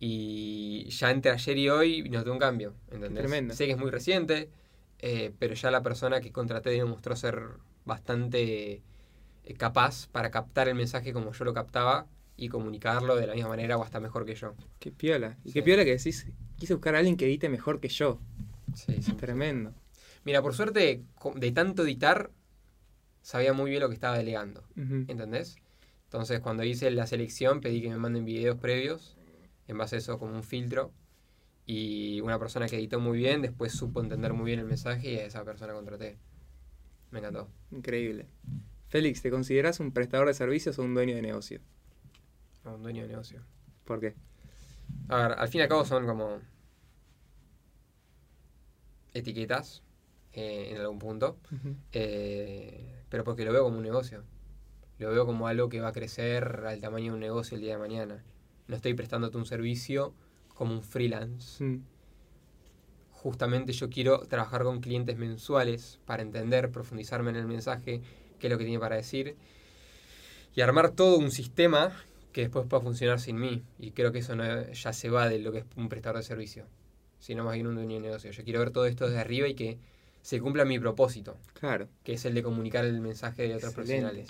[0.00, 3.22] Y ya entre ayer y hoy noté un cambio, ¿entendés?
[3.22, 3.54] Tremendo.
[3.54, 4.48] Sé que es muy reciente,
[4.98, 7.40] eh, pero ya la persona que contraté demostró ser
[7.84, 8.82] bastante
[9.58, 13.76] capaz para captar el mensaje como yo lo captaba y comunicarlo de la misma manera
[13.76, 14.54] o hasta mejor que yo.
[14.78, 15.36] Qué piola.
[15.44, 16.26] Y qué piola que decís,
[16.56, 18.18] quise buscar a alguien que edite mejor que yo.
[18.74, 19.12] Sí, sí.
[19.12, 19.74] Tremendo.
[20.24, 22.30] Mira, por suerte, de tanto editar,
[23.20, 24.64] sabía muy bien lo que estaba delegando.
[24.76, 25.56] ¿Entendés?
[26.04, 29.16] Entonces, cuando hice la selección, pedí que me manden videos previos
[29.66, 30.92] en base a eso como un filtro.
[31.64, 35.18] Y una persona que editó muy bien, después supo entender muy bien el mensaje y
[35.18, 36.18] a esa persona contraté.
[37.10, 37.48] Me encantó.
[37.70, 38.26] Increíble.
[38.92, 41.60] Félix, ¿te consideras un prestador de servicios o un dueño de negocio?
[42.64, 43.42] un dueño de negocio.
[43.84, 44.14] ¿Por qué?
[45.08, 46.38] A ver, al fin y al cabo son como
[49.14, 49.82] etiquetas
[50.34, 51.38] eh, en algún punto,
[51.92, 54.22] eh, pero porque lo veo como un negocio.
[54.98, 57.72] Lo veo como algo que va a crecer al tamaño de un negocio el día
[57.72, 58.22] de mañana
[58.68, 60.14] no estoy prestándote un servicio
[60.54, 61.62] como un freelance.
[61.64, 61.84] Mm.
[63.10, 68.02] Justamente yo quiero trabajar con clientes mensuales para entender, profundizarme en el mensaje,
[68.42, 69.36] qué es lo que tiene para decir
[70.54, 71.96] y armar todo un sistema
[72.32, 73.62] que después pueda funcionar sin mí.
[73.78, 76.24] Y creo que eso no, ya se va de lo que es un prestador de
[76.24, 76.66] servicio,
[77.20, 78.32] sino más bien un dueño de negocio.
[78.32, 79.78] Yo quiero ver todo esto desde arriba y que
[80.22, 81.36] se cumpla mi propósito.
[81.54, 81.88] Claro.
[82.02, 84.28] Que es el de comunicar el mensaje de otros profesionales.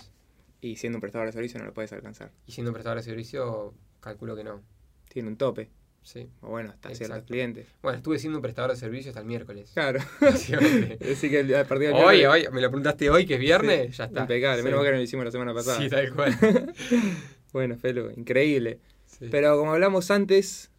[0.61, 2.31] Y siendo un prestador de servicio no lo puedes alcanzar.
[2.47, 4.61] Y siendo un prestador de servicio, calculo que no.
[5.09, 5.71] Tiene un tope.
[6.03, 6.29] Sí.
[6.41, 7.67] O bueno, hasta ciertos clientes.
[7.83, 9.71] Bueno, estuve siendo un prestador de servicio hasta el miércoles.
[9.73, 10.01] Claro.
[10.21, 14.05] Así que a partir del Hoy, hoy, me lo preguntaste hoy, que es viernes, ya
[14.05, 14.23] está.
[14.23, 15.79] Impecable, menos mal que no lo hicimos la semana pasada.
[15.79, 16.37] Sí, tal cual.
[17.53, 18.81] bueno, Felo, increíble.
[19.31, 20.71] Pero como hablamos antes,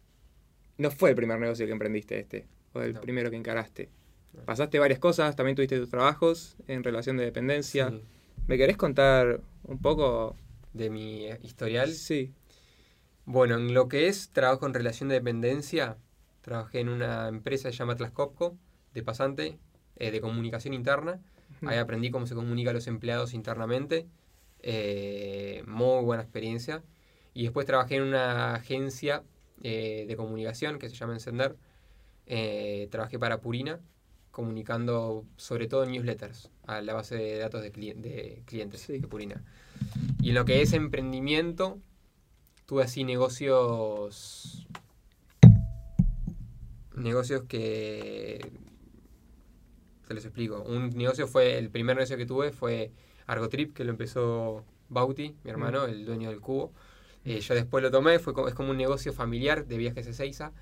[0.76, 3.88] no fue el primer negocio que emprendiste este, fue el primero que encaraste.
[4.44, 7.92] Pasaste varias cosas, también tuviste tus trabajos en relación de dependencia.
[8.46, 10.36] ¿Me querés contar un poco?
[10.72, 11.92] ¿De mi historial?
[11.92, 12.32] Sí.
[13.26, 15.96] Bueno, en lo que es trabajo en relación de dependencia,
[16.42, 18.58] trabajé en una empresa que se llama Atlas Copco,
[18.92, 19.58] de pasante,
[19.96, 21.20] eh, de comunicación interna.
[21.62, 24.06] Ahí aprendí cómo se comunica a los empleados internamente.
[24.60, 26.82] Eh, muy buena experiencia.
[27.32, 29.22] Y después trabajé en una agencia
[29.62, 31.56] eh, de comunicación que se llama Encender.
[32.90, 33.80] trabajé para Purina,
[34.30, 39.42] comunicando sobre todo newsletters a la base de datos de, clientes de Purina.
[40.20, 41.80] Y en lo que es emprendimiento,
[42.66, 44.66] tuve así negocios.
[46.94, 48.52] Negocios que.
[50.06, 50.62] Te los explico.
[50.62, 51.58] Un negocio fue.
[51.58, 52.92] El primer negocio que tuve fue
[53.26, 55.90] Argotrip, que lo empezó Bauti, mi hermano, mm.
[55.90, 56.72] el dueño del cubo.
[57.24, 60.12] Eh, yo después lo tomé, fue como, es como un negocio familiar de viajes de
[60.12, 60.52] Seiza,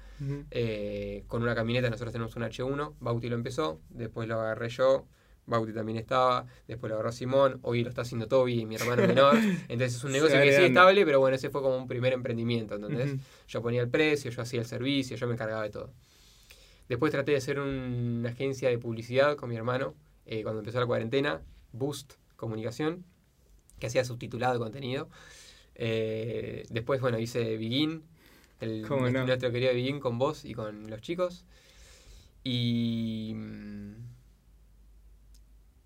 [0.53, 5.05] eh, con una camioneta, nosotros tenemos un H1, Bauti lo empezó, después lo agarré yo,
[5.47, 9.37] Bauti también estaba, después lo agarró Simón, hoy lo está haciendo Toby, mi hermano menor,
[9.69, 12.77] entonces es un negocio que sí estable, pero bueno, ese fue como un primer emprendimiento,
[12.77, 13.17] ¿entendés?
[13.49, 15.93] Yo ponía el precio, yo hacía el servicio, yo me encargaba de todo.
[16.89, 19.95] Después traté de hacer una agencia de publicidad con mi hermano,
[20.27, 23.05] eh, cuando empezó la cuarentena, Boost Comunicación,
[23.79, 25.09] que hacía subtitulado de contenido.
[25.75, 28.03] Eh, después, bueno, hice Begin,
[28.61, 31.45] el, nuestro, querido Begin con vos y con los chicos.
[32.45, 33.35] Y.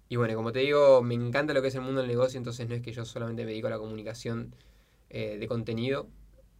[0.09, 2.69] Y bueno, como te digo, me encanta lo que es el mundo del negocio, entonces
[2.69, 4.55] no es que yo solamente me dedico a la comunicación
[5.11, 6.09] eh, de contenido.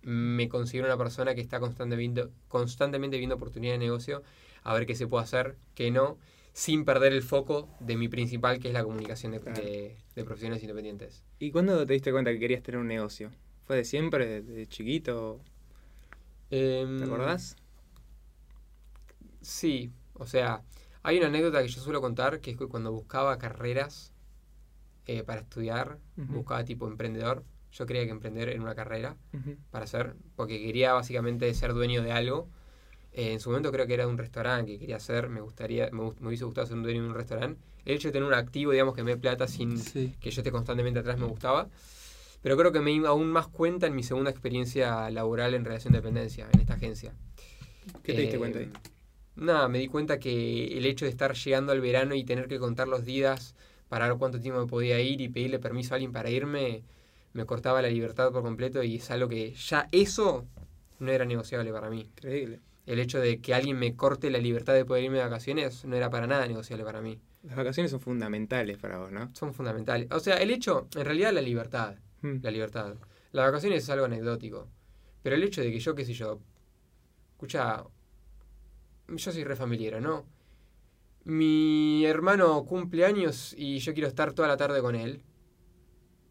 [0.03, 4.23] Me considero una persona que está constantemente viendo, constantemente viendo oportunidades de negocio,
[4.63, 6.19] a ver qué se puede hacer, qué no,
[6.53, 11.23] sin perder el foco de mi principal, que es la comunicación de, de profesionales independientes.
[11.39, 13.31] ¿Y cuándo te diste cuenta que querías tener un negocio?
[13.65, 15.41] ¿Fue de siempre, de chiquito?
[16.51, 17.57] Em, ¿Te acordás?
[19.41, 20.63] Sí, o sea,
[21.07, 24.13] hay una anécdota que yo suelo contar, que es que cuando buscaba carreras
[25.07, 27.45] eh, para estudiar, buscaba tipo emprendedor.
[27.71, 29.17] Yo creía que emprender en una carrera
[29.71, 32.49] para hacer, porque quería básicamente ser dueño de algo.
[33.13, 36.11] Eh, en su momento creo que era un restaurante que quería hacer, me gustaría, me,
[36.19, 38.73] me hubiese gustado ser un dueño de un restaurante el hecho de tener un activo,
[38.73, 39.81] digamos, que me dé plata sin
[40.21, 41.69] que yo esté constantemente atrás me gustaba.
[42.43, 45.93] Pero creo que me di aún más cuenta en mi segunda experiencia laboral en relación
[45.93, 47.15] de dependencia, en esta agencia.
[48.03, 48.73] ¿Qué te diste cuenta ahí?
[49.37, 52.59] Nada, me di cuenta que el hecho de estar llegando al verano y tener que
[52.59, 53.55] contar los días
[53.89, 56.83] para ver cuánto tiempo me podía ir y pedirle permiso a alguien para irme,
[57.35, 60.47] me cortaba la libertad por completo y es algo que ya eso
[60.99, 62.01] no era negociable para mí.
[62.01, 62.61] Increíble.
[62.87, 65.97] El hecho de que alguien me corte la libertad de poder irme de vacaciones no
[65.97, 67.19] era para nada negociable para mí.
[67.43, 69.31] Las vacaciones son fundamentales para vos, ¿no?
[69.35, 70.09] Son fundamentales.
[70.13, 71.97] O sea, el hecho, en realidad la libertad.
[72.23, 72.39] Hmm.
[72.43, 72.95] La libertad.
[73.33, 74.69] Las vacaciones es algo anecdótico.
[75.23, 76.41] Pero el hecho de que yo, qué sé yo,
[77.33, 77.85] escucha,
[79.09, 80.25] yo soy re familiar, ¿no?
[81.25, 85.23] Mi hermano cumple años y yo quiero estar toda la tarde con él.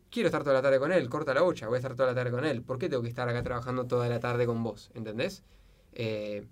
[0.10, 2.16] Quiero estar toda la tarde con él, corta la bocha, voy a estar toda la
[2.16, 2.62] tarde con él.
[2.62, 4.92] ¿Por qué tengo que estar acá trabajando toda la tarde con vos?
[4.94, 5.44] ¿Entendés?
[5.94, 6.48] Eh,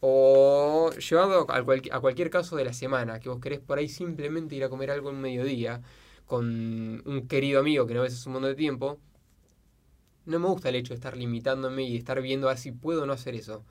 [0.00, 4.54] o llevado a, a, cualquier caso de la semana, que vos querés por ahí simplemente
[4.56, 5.80] ir a comer algo en mediodía
[6.26, 8.98] con un querido amigo que no ves hace un montón de tiempo.
[10.26, 13.06] No me gusta el hecho de estar limitándome y estar viendo a si puedo o
[13.06, 13.64] no hacer eso.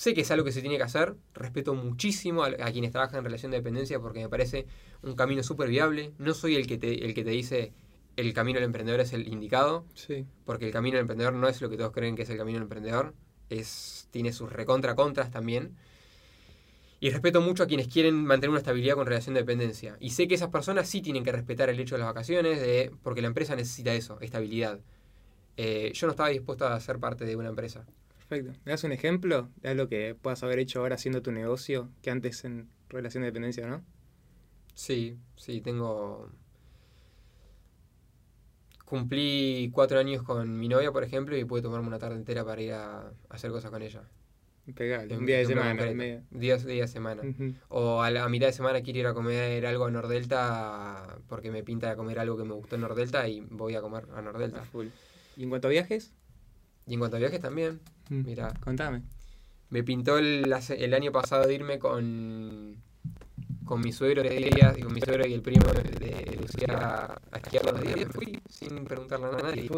[0.00, 3.24] Sé que es algo que se tiene que hacer, respeto muchísimo a, quienes trabajan en
[3.26, 4.64] relación de dependencia porque me parece
[5.02, 6.14] un camino súper viable.
[6.16, 7.74] No soy el que, te, el que te dice
[8.16, 10.24] el camino del emprendedor es el indicado, sí.
[10.46, 12.56] porque el camino del emprendedor no es lo que todos creen que es el camino
[12.56, 13.12] del emprendedor
[13.50, 15.76] es, tiene sus recontra contras también.
[16.98, 19.98] Y respeto mucho a quienes quieren mantener una estabilidad con relación de dependencia.
[20.00, 22.90] Y sé que esas personas sí tienen que respetar el hecho de las vacaciones, de,
[23.02, 24.80] porque la empresa necesita eso, estabilidad.
[25.58, 27.84] Eh, yo no estaba dispuesto a ser parte de una empresa.
[28.30, 28.60] Perfecto.
[28.64, 32.10] ¿Me das un ejemplo de algo que puedas haber hecho ahora haciendo tu negocio que
[32.10, 33.84] antes en relación de dependencia, no?
[34.74, 36.30] Sí, sí, tengo
[38.84, 42.60] Cumplí cuatro años con mi novia, por ejemplo, y pude tomarme una tarde entera para
[42.60, 44.02] ir a, hacer cosas con ella.
[44.66, 46.24] Impecable, un día de semana.
[46.30, 47.22] Días de semana.
[47.68, 51.62] O a la mitad de semana quiero ir a comer algo a Nordelta porque me
[51.62, 54.64] pinta de comer algo que me gustó en Nordelta y voy a comer a Nordelta.
[55.36, 56.12] ¿Y en cuanto a viajes?
[56.86, 57.80] Y en cuanto a viajes también.
[58.10, 59.02] Mira, Contame.
[59.70, 60.52] me pintó el,
[60.94, 62.76] año pasado de irme con,
[63.64, 67.20] con mi suegro de días y con mi suegro y el primo de, Lucía a,
[67.30, 67.96] a esquiar los días.
[67.96, 69.70] Me fui sin preguntarle a nadie.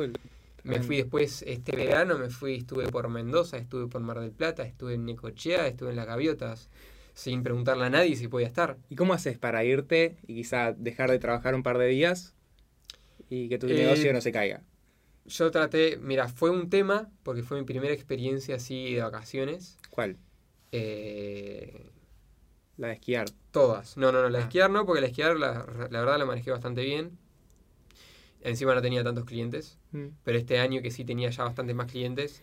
[0.65, 4.63] Me fui después este verano, me fui, estuve por Mendoza, estuve por Mar del Plata,
[4.63, 6.69] estuve en Necochea, estuve en Las Gaviotas,
[7.15, 8.79] sin preguntarle a nadie si podía estar.
[8.89, 12.35] ¿Y cómo haces para irte y quizá dejar de trabajar un par de días
[13.29, 14.63] y que tu Eh, negocio no se caiga?
[15.25, 19.77] Yo traté, mira, fue un tema, porque fue mi primera experiencia así de vacaciones.
[19.91, 20.17] ¿Cuál?
[20.73, 21.91] Eh,
[22.77, 23.29] La de esquiar.
[23.53, 23.97] todas.
[23.97, 24.47] No, no, no, la de Ah.
[24.49, 27.19] esquiar no, porque la de esquiar la, la verdad la manejé bastante bien.
[28.41, 30.07] Encima no tenía tantos clientes, Mm.
[30.25, 32.43] pero este año que sí tenía ya bastantes más clientes.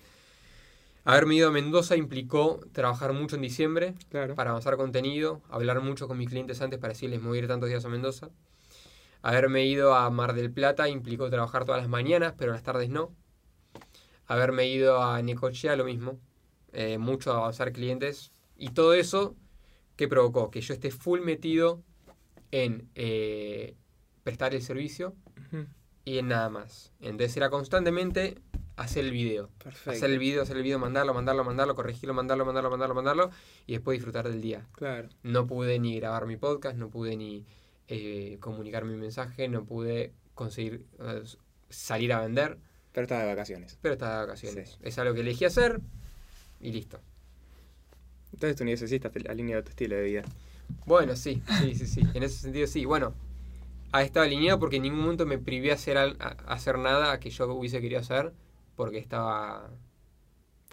[1.04, 4.36] Haberme ido a Mendoza implicó trabajar mucho en diciembre, Claro.
[4.36, 7.48] para avanzar contenido, hablar mucho con mis clientes antes para decirles me voy a ir
[7.48, 8.30] tantos días a Mendoza.
[9.22, 13.16] Haberme ido a Mar del Plata implicó trabajar todas las mañanas, pero las tardes no.
[14.26, 16.20] Haberme ido a Necochea, lo mismo.
[16.72, 18.32] Eh, mucho avanzar clientes.
[18.56, 19.36] Y todo eso,
[19.96, 20.52] ¿qué provocó?
[20.52, 21.82] Que yo esté full metido
[22.52, 23.76] en eh,
[24.24, 25.16] prestar el servicio
[26.06, 26.94] y en nada más.
[27.00, 28.42] Entonces era constantemente
[28.78, 29.50] hacer el video.
[29.62, 29.92] Perfecto.
[29.92, 33.32] Hacer el video, hacer el video, mandarlo, mandarlo, mandarlo, corregirlo, mandarlo, mandarlo, mandarlo, mandarlo
[33.68, 34.66] y después disfrutar del día.
[34.74, 35.10] Claro.
[35.24, 37.46] No pude ni grabar mi podcast, no pude ni
[37.90, 41.24] eh, comunicar mi mensaje, no pude conseguir eh,
[41.70, 42.58] salir a vender,
[42.94, 43.78] Pero estaba de vacaciones.
[43.82, 44.70] pero estaba de vacaciones.
[44.70, 44.78] Sí.
[44.84, 45.82] Es algo que elegí hacer
[46.62, 47.00] y listo.
[48.34, 50.22] Entonces sí está alineado a tu estilo de vida.
[50.86, 52.02] Bueno, sí, sí, sí, sí.
[52.14, 52.86] En ese sentido sí.
[52.86, 53.14] Bueno,
[53.92, 57.20] ha estado alineado porque en ningún momento me privé a hacer, al- a hacer nada
[57.20, 58.34] que yo hubiese querido hacer
[58.76, 59.70] porque estaba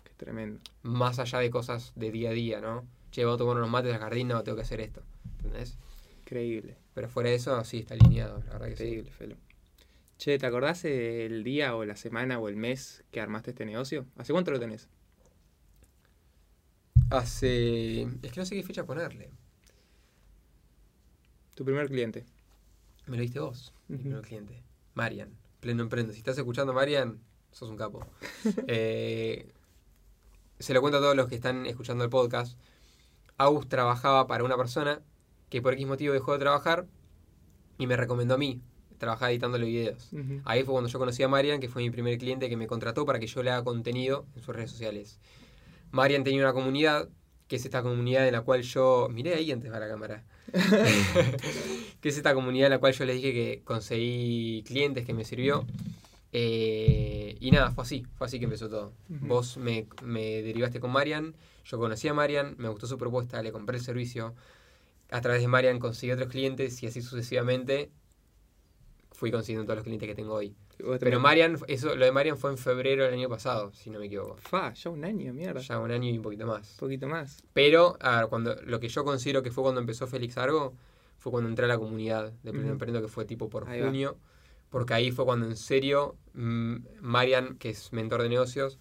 [0.05, 0.61] Qué tremendo.
[0.83, 2.87] más allá de cosas de día a día, ¿no?
[3.11, 5.03] Che, voy a tomar unos mates al jardín, no, tengo que hacer esto.
[5.39, 5.79] ¿Entendés?
[6.27, 6.77] Increíble.
[6.93, 8.83] Pero fuera de eso, sí está alineado, la verdad que sí.
[8.83, 9.37] Increíble, Felo.
[10.19, 14.07] Che, ¿te acordás el día o la semana o el mes que armaste este negocio?
[14.17, 14.89] ¿Hace cuánto lo tenés?
[17.11, 18.03] Hace.
[18.23, 19.31] Es que no sé qué fecha ponerle.
[21.55, 22.25] Tu primer cliente.
[23.07, 24.65] Me lo diste vos, mi primer cliente.
[24.95, 26.13] Marian, pleno emprendo.
[26.13, 27.21] Si estás escuchando, Marian,
[27.53, 28.05] sos un capo.
[28.67, 29.53] Eh,
[30.59, 32.59] se lo cuento a todos los que están escuchando el podcast.
[33.39, 35.03] Agus trabajaba para una persona
[35.49, 36.87] que por X motivo dejó de trabajar
[37.79, 38.61] y me recomendó a mí
[38.99, 40.13] trabajar editándole videos.
[40.13, 40.41] Ujú.
[40.45, 43.05] Ahí fue cuando yo conocí a Marian, que fue mi primer cliente que me contrató
[43.05, 45.19] para que yo le haga contenido en sus redes sociales.
[45.91, 47.09] Marian tenía una comunidad,
[47.49, 49.09] que es esta comunidad en la cual yo.
[49.11, 50.25] Miré ahí antes para la cámara.
[52.01, 55.25] que es esta comunidad en la cual yo les dije que conseguí clientes que me
[55.25, 55.67] sirvió.
[56.33, 58.93] Eh, y nada, fue así, fue así que empezó todo.
[59.09, 59.27] Ujú.
[59.27, 63.53] Vos me, me derivaste con Marian, yo conocí a Marian, me gustó su propuesta, le
[63.53, 64.35] compré el servicio.
[65.11, 67.91] A través de Marian conseguí otros clientes y así sucesivamente
[69.13, 70.55] fui consiguiendo todos los clientes que tengo hoy.
[71.01, 74.07] Pero Marian, eso, lo de Marian fue en febrero del año pasado, si no me
[74.07, 74.37] equivoco.
[74.37, 75.61] Fa, ya un año, mierda.
[75.61, 76.73] Ya un año y un poquito más.
[76.73, 77.43] Un poquito más.
[77.55, 80.75] Pero, a ver, cuando, lo que yo considero que fue cuando empezó Félix Argo,
[81.17, 82.73] fue cuando entré a la comunidad de Pleno Ujú.
[82.73, 83.87] Emprendo, que fue tipo por Ahí va.
[83.87, 84.19] junio.
[84.69, 88.79] Porque ahí fue cuando en serio mm, Marian, que es mentor de negocios,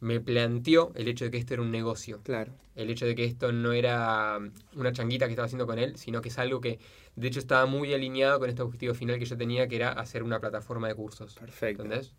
[0.00, 2.20] me planteó el hecho de que esto era un negocio.
[2.22, 2.52] Claro.
[2.74, 5.96] El hecho de que esto no era mm, una changuita que estaba haciendo con él,
[5.96, 6.78] sino que es algo que
[7.16, 10.22] de hecho estaba muy alineado con este objetivo final que yo tenía, que era hacer
[10.22, 11.34] una plataforma de cursos.
[11.36, 11.82] Perfecto.
[11.82, 12.12] ¿Entendés?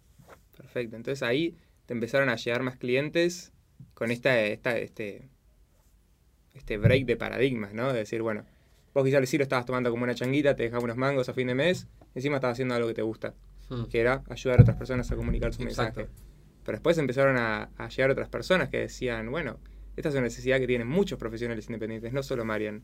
[0.55, 0.95] Perfecto.
[0.95, 3.53] Entonces ahí te empezaron a llegar más clientes
[3.93, 5.29] con esta, esta, este,
[6.55, 7.93] este break de paradigmas, ¿no?
[7.93, 8.43] De decir, bueno,
[8.93, 11.47] vos quizás sí lo estabas tomando como una changuita, te dejaba unos mangos a fin
[11.47, 13.35] de mes, encima estabas haciendo algo que te gusta,
[13.69, 13.83] Mm.
[13.85, 15.99] que era ayudar a otras personas a comunicar su Exacto.
[15.99, 16.26] mensaje.
[16.67, 19.57] Pero después empezaron a, a llegar otras personas que decían, bueno,
[19.95, 22.83] esta es una necesidad que tienen muchos profesionales independientes, no solo Marian.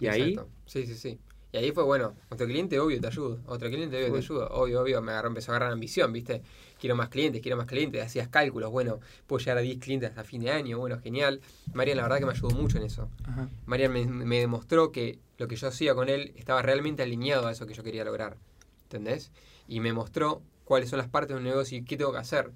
[0.00, 0.50] Y ahí, Exacto.
[0.66, 1.20] Sí, sí, sí.
[1.52, 3.38] Y ahí fue, bueno, otro cliente, obvio, te ayudo.
[3.46, 4.48] Otro cliente, obvio, te ayudo.
[4.48, 6.42] Obvio, obvio, me agarró, empezó a agarrar ambición, ¿viste?
[6.80, 8.02] Quiero más clientes, quiero más clientes.
[8.02, 8.98] Hacías cálculos, bueno,
[9.28, 11.40] puedo llegar a 10 clientes hasta fin de año, bueno, genial.
[11.72, 13.08] Marian, la verdad que me ayudó mucho en eso.
[13.22, 17.46] Ajá, Marian me, me demostró que lo que yo hacía con él estaba realmente alineado
[17.46, 18.38] a eso que yo quería lograr.
[18.82, 19.30] ¿Entendés?
[19.68, 22.50] Y me mostró cuáles son las partes de un negocio y qué tengo que hacer.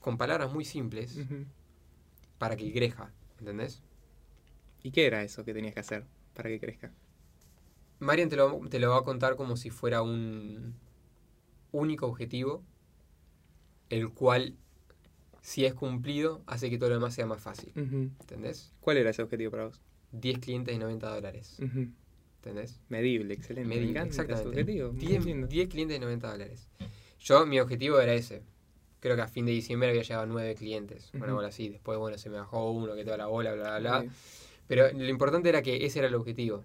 [0.00, 1.18] Con palabras muy simples
[2.38, 3.12] para que crezca.
[3.38, 3.82] ¿Entendés?
[4.82, 6.92] ¿Y qué era eso que tenías que hacer para que crezca?
[7.98, 10.74] Marian te lo, te lo va a contar como si fuera un
[11.70, 12.64] único objetivo,
[13.90, 14.56] el cual,
[15.42, 17.72] si es cumplido, hace que todo lo demás sea más fácil.
[17.76, 18.10] Ujú.
[18.20, 18.72] ¿Entendés?
[18.80, 19.80] ¿Cuál era ese objetivo para vos?
[20.12, 21.56] 10 clientes de 90 dólares.
[21.62, 21.88] Ujú.
[22.36, 22.80] ¿Entendés?
[22.88, 23.68] Medible, excelente.
[23.68, 24.48] Me Medible, exactamente.
[24.48, 24.92] objetivo.
[24.92, 25.46] muy 10, lindo.
[25.46, 26.68] 10 clientes de 90 dólares.
[27.20, 28.42] Yo, mi objetivo era ese.
[29.00, 31.10] Creo que a fin de diciembre había llegado 9 clientes.
[31.14, 31.34] Una Ujú.
[31.36, 31.68] bola así.
[31.68, 34.02] Después, bueno, se me bajó uno, que toda la bola, bla, bla, bla.
[34.02, 34.08] Sí.
[34.66, 36.64] Pero lo importante era que ese era el objetivo.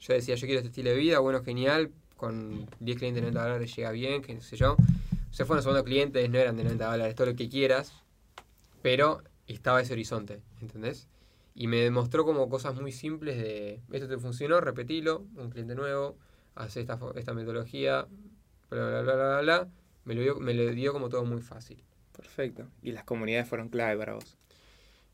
[0.00, 3.42] Yo decía, yo quiero este estilo de vida, bueno, genial, con 10 clientes de 90
[3.42, 4.76] dólares llega bien, que no sé yo.
[5.30, 7.94] Se fueron sumando clientes, no eran de 90 dólares, todo lo que quieras,
[8.82, 11.08] pero estaba ese horizonte, ¿entendés?
[11.54, 16.16] Y me demostró como cosas muy simples de, esto te funcionó, repetilo, un cliente nuevo,
[16.54, 18.06] hace esta, esta metodología,
[18.70, 19.68] bla, bla, bla, bla, bla.
[20.04, 21.82] Me lo, dio, me lo dio como todo muy fácil.
[22.16, 22.66] Perfecto.
[22.82, 24.36] Y las comunidades fueron clave para vos.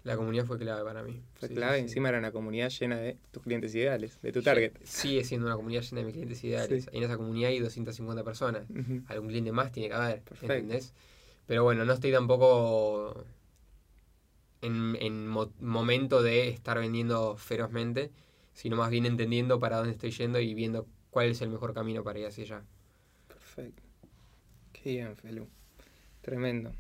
[0.03, 1.21] La comunidad fue clave para mí.
[1.35, 4.73] Fue clave, encima era una comunidad llena de tus clientes ideales, de tu target.
[4.85, 6.89] Sigue siendo una comunidad llena de mis clientes ideales.
[6.93, 8.63] en esa comunidad hay 250 personas.
[9.09, 10.55] Algún cliente más tiene que haber, Perfecto.
[10.55, 10.95] ¿entendés?
[11.47, 13.25] Pero bueno, no estoy tampoco
[14.63, 18.13] en, en momento de estar vendiendo ferozmente,
[18.55, 22.05] sino más bien entendiendo para dónde estoy yendo y viendo cuál es el mejor camino
[22.05, 22.63] para ir hacia allá.
[23.27, 23.83] Perfecto.
[24.87, 25.49] Bien, Felu.
[26.23, 26.73] Tremendo.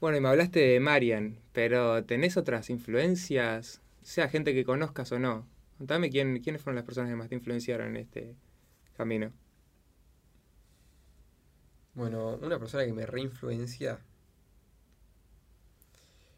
[0.00, 3.82] Bueno, y me hablaste de Marian, pero ¿tenés otras influencias?
[4.00, 5.46] Sea gente que conozcas o no.
[5.76, 8.34] Contame quién, quiénes fueron las personas que más te influenciaron en este
[8.96, 9.30] camino.
[11.92, 13.98] Bueno, una persona que me reinfluencia.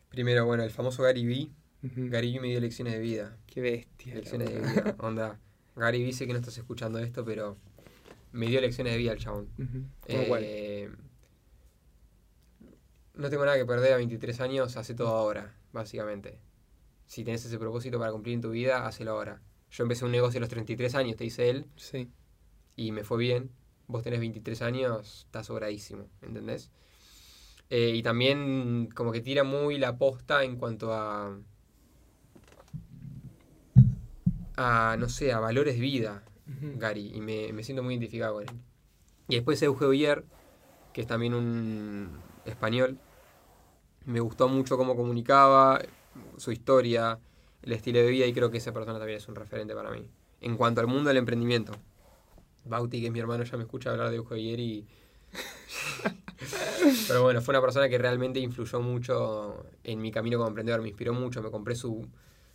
[0.09, 1.51] Primero, bueno, el famoso Gary Vee.
[1.83, 3.37] Gary Vee me dio lecciones de vida.
[3.47, 4.17] Qué bestia.
[4.17, 4.97] Lecciones de vida.
[4.99, 5.39] Onda.
[5.77, 7.57] Gary Vee sé que no estás escuchando esto, pero
[8.33, 9.49] me dio lecciones de vida el chabón.
[10.07, 10.91] eh,
[13.15, 16.41] no tengo nada que perder a 23 años, hace todo ahora, básicamente.
[17.07, 19.43] Si tenés ese propósito para cumplir en tu vida, hacelo ahora.
[19.71, 21.67] Yo empecé un negocio a los 33 años, te dice él.
[21.77, 22.09] Sí.
[22.77, 23.51] Y me fue bien.
[23.89, 26.71] Vos tenés 23 años, estás sobradísimo, ¿entendés?
[27.69, 31.37] Eh, y también como que tira muy la posta en cuanto a...
[34.57, 36.23] a, no sé, a valores de vida,
[36.77, 37.13] Gary.
[37.15, 38.55] Y me, me, siento muy identificado con él.
[39.29, 40.25] Y después Eugenio
[40.93, 42.99] que es también un español,
[44.05, 45.81] me gustó mucho cómo comunicaba,
[46.37, 47.19] su historia,
[47.63, 50.07] el estilo de vida y creo que esa persona también es un referente para mí.
[50.41, 51.73] En cuanto al mundo del emprendimiento.
[52.65, 54.87] Bauti, que es mi hermano, ya me escucha hablar de Eugenio y...
[57.09, 60.89] Pero bueno, fue una persona que realmente influyó mucho en mi camino como emprendedor, me
[60.89, 62.09] inspiró mucho, me compré su,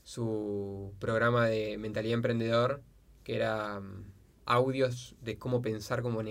[0.04, 2.82] su programa de mentalidad emprendedor,
[3.26, 4.04] que era mm,
[4.46, 6.24] audios de cómo pensar como,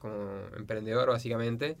[0.00, 1.76] como emprendedor básicamente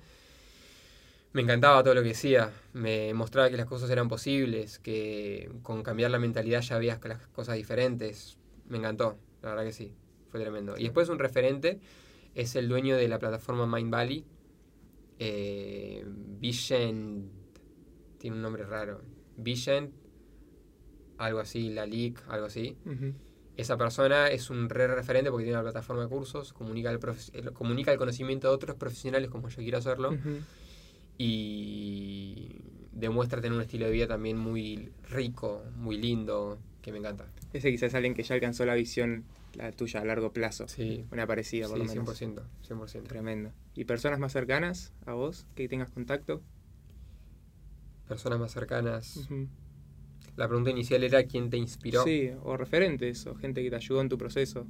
[1.34, 5.82] me encantaba todo lo que decía, me mostraba que las cosas eran posibles, que con
[5.82, 8.38] cambiar la mentalidad ya había las cosas diferentes.
[8.68, 9.92] Me encantó, la verdad que sí,
[10.30, 10.76] fue tremendo.
[10.78, 11.80] Y después un referente
[12.36, 14.24] es el dueño de la plataforma Mind Valley,
[15.18, 17.28] eh, Vision,
[18.18, 19.02] tiene un nombre raro,
[19.36, 19.90] Vision,
[21.18, 22.76] algo así, la League, algo así.
[23.56, 26.98] Esa persona es un re referente porque tiene una plataforma de cursos, comunica el,
[27.52, 30.16] comunica el conocimiento de otros profesionales como yo quiero hacerlo
[31.16, 32.56] y
[32.92, 37.26] demuestra tener un estilo de vida también muy rico, muy lindo, que me encanta.
[37.52, 40.68] Ese quizás es alguien que ya alcanzó la visión, la tuya a largo plazo.
[40.68, 41.06] Sí.
[41.12, 42.20] Una parecida, por lo menos.
[42.20, 43.04] 100%, 100%.
[43.04, 43.52] Tremendo.
[43.74, 46.42] ¿Y personas más cercanas a vos que tengas contacto?
[48.08, 49.28] Personas más cercanas.
[50.36, 52.02] La pregunta inicial era quién te inspiró.
[52.02, 54.66] Sí, o referentes, o gente que te ayudó en tu proceso.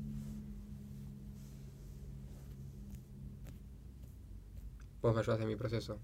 [5.01, 5.99] Vos me ayudaste en mi proceso.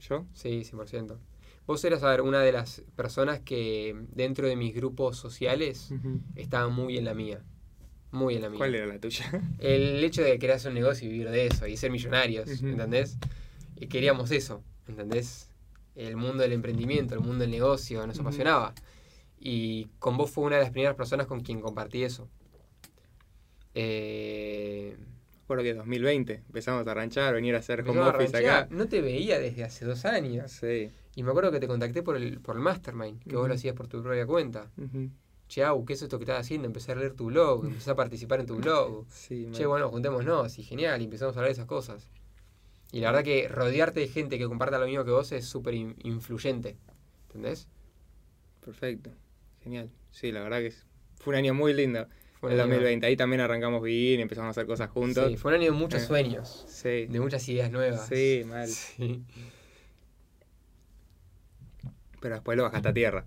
[0.00, 0.26] ¿Yo?
[0.32, 1.16] Sí, 100%.
[1.66, 5.90] Vos eras, a ver, una de las personas que dentro de mis grupos sociales
[6.36, 7.42] estaba muy en la mía.
[8.12, 8.58] Muy en la mía.
[8.58, 9.26] ¿Cuál era la tuya?
[9.58, 13.18] El hecho de querer hacer un negocio y vivir de eso y ser millonarios, ¿entendés?
[13.74, 15.50] Y queríamos eso, ¿entendés?
[15.96, 18.74] El mundo del emprendimiento, el mundo del negocio, nos apasionaba.
[19.38, 22.28] Y con vos fue una de las primeras personas con quien compartí eso.
[23.74, 24.96] Eh,
[25.46, 28.66] Recuerdo que 2020 empezamos a arranchar, venir a hacer home office acá.
[28.68, 30.50] No te veía desde hace dos años.
[30.50, 30.90] Sí.
[31.14, 33.72] Y me acuerdo que te contacté por el, por el Mastermind, que vos lo hacías
[33.76, 34.72] por tu propia cuenta.
[35.46, 36.66] Che, ¿qué es esto que estás haciendo?
[36.66, 39.04] Empecé a leer tu blog, empecé a participar en tu blog.
[39.08, 42.10] Sí, che, bueno, juntémonos, y genial, y empezamos a hablar de esas cosas.
[42.92, 45.74] Y la verdad que rodearte de gente que comparta lo mismo que vos es súper
[45.74, 46.76] influyente.
[47.26, 47.68] ¿Entendés?
[48.64, 49.10] Perfecto,
[49.62, 49.90] genial.
[50.10, 50.72] Sí, la verdad que
[51.16, 52.06] fue un año muy lindo
[52.50, 53.06] el 2020.
[53.06, 55.28] Ahí también arrancamos bien, empezamos a hacer cosas juntos.
[55.28, 56.64] Sí, fue un año de muchos eh, sueños.
[56.68, 57.06] Sí.
[57.06, 58.06] De muchas ideas nuevas.
[58.06, 58.68] Sí, mal.
[58.96, 59.24] Sí.
[62.20, 63.26] Pero después lo bajaste a tierra.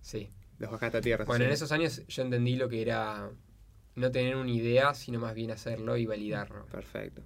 [0.00, 0.30] Sí.
[0.58, 1.24] Lo bajaste a tierra.
[1.24, 3.30] Bueno, en esos años yo entendí lo que era
[3.94, 6.64] no tener una idea, sino más bien hacerlo y validarlo.
[6.66, 7.22] Perfecto.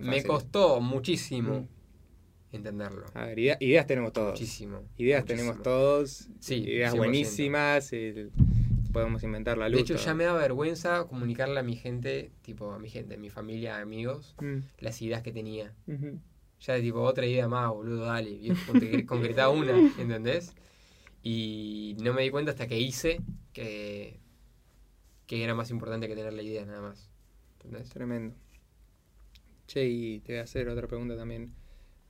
[0.00, 2.56] Me costó muchísimo mm.
[2.56, 3.06] entenderlo.
[3.14, 4.32] A ver, ideas tenemos todos.
[4.32, 4.82] Muchísimo.
[4.96, 6.28] Ideas tenemos todos.
[6.40, 7.92] Sí, ideas buenísimas
[8.94, 9.76] podemos inventar la luz.
[9.76, 13.18] De hecho, ya me da vergüenza comunicarle a mi gente, tipo a mi gente, a
[13.18, 14.60] mi familia, amigos, mm.
[14.78, 15.74] las ideas que tenía.
[16.60, 18.38] Ya de tipo, otra idea más, boludo, dale,
[19.04, 20.54] concretaba una, ¿entendés?
[21.22, 23.20] Y no me di cuenta hasta que hice
[23.52, 24.20] que,
[25.26, 27.10] que era más importante que tener la idea, nada más.
[27.56, 27.90] ¿Entendés?
[27.90, 28.34] Tremendo.
[29.66, 31.54] Che, y te voy a hacer otra pregunta también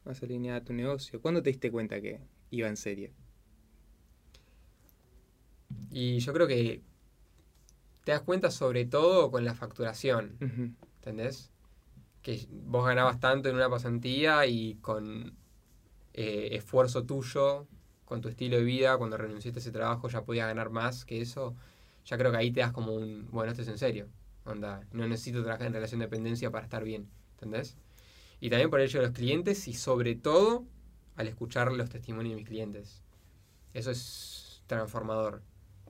[0.05, 1.21] más alineada a tu negocio.
[1.21, 3.11] ¿Cuándo te diste cuenta que iba en serio?
[5.91, 6.83] Y yo creo que
[8.05, 10.37] te das cuenta sobre todo con la facturación,
[10.97, 11.51] ¿entendés?
[12.23, 15.37] Que vos ganabas tanto en una pasantía y con
[16.13, 17.67] eh, esfuerzo tuyo,
[18.05, 21.21] con tu estilo de vida, cuando renunciaste a ese trabajo ya podías ganar más que
[21.21, 21.55] eso,
[22.05, 24.09] ya creo que ahí te das como un, bueno, esto es en serio,
[24.45, 27.77] onda, no necesito trabajar en relación de dependencia para estar bien, ¿entendés?
[28.41, 30.65] Y también por el hecho de los clientes y sobre todo
[31.17, 33.03] al escuchar los testimonios de mis clientes.
[33.73, 35.43] Eso es transformador.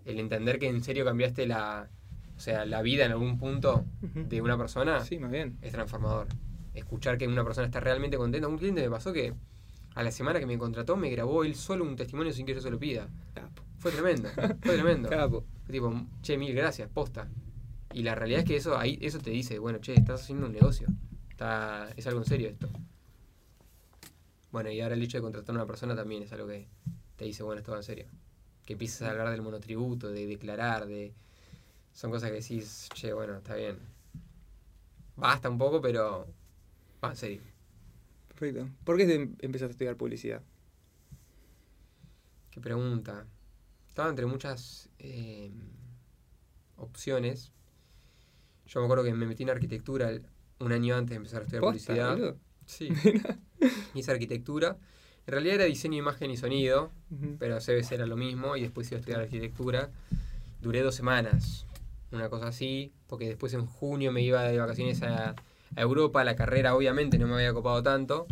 [0.04, 1.88] El entender que en serio cambiaste la,
[2.36, 5.58] o sea, la vida en algún punto de una persona sí, más bien.
[5.62, 6.28] es transformador.
[6.74, 8.48] Escuchar que una persona está realmente contenta.
[8.48, 9.34] Un cliente me pasó que
[9.94, 12.60] a la semana que me contrató me grabó él solo un testimonio sin que yo
[12.60, 13.08] se lo pida.
[13.78, 14.28] Fue tremendo,
[14.62, 15.08] fue tremendo.
[15.64, 17.28] Fue tipo, che, mil gracias, posta.
[17.92, 20.52] Y la realidad es que eso ahí eso te dice, bueno, che, estás haciendo un
[20.52, 20.88] negocio.
[21.34, 22.68] Está, es algo en serio esto.
[24.52, 26.68] Bueno, y ahora el hecho de contratar a una persona también es algo que
[27.16, 28.06] te dice, bueno, esto va en serio.
[28.64, 31.12] Que empieces a hablar del monotributo, de declarar, de...
[31.92, 33.80] Son cosas que decís, che, bueno, está bien.
[35.16, 36.28] Basta un poco, pero
[37.02, 37.40] va en serio.
[38.28, 38.68] Perfecto.
[38.84, 40.40] ¿Por qué empezaste a estudiar publicidad?
[42.52, 43.26] Qué pregunta.
[43.88, 45.50] Estaba entre muchas eh,
[46.76, 47.50] opciones.
[48.66, 50.12] Yo me acuerdo que me metí en arquitectura
[50.58, 52.36] un año antes de empezar a estudiar publicidad.
[52.66, 52.88] Sí.
[53.94, 54.76] Hice arquitectura.
[55.26, 56.90] En realidad era diseño, imagen y sonido,
[57.38, 59.90] pero CBS era lo mismo y después iba a estudiar arquitectura.
[60.60, 61.66] Duré dos semanas,
[62.12, 65.34] una cosa así, porque después en junio me iba de vacaciones a
[65.76, 68.26] a Europa, la carrera obviamente no me había copado tanto.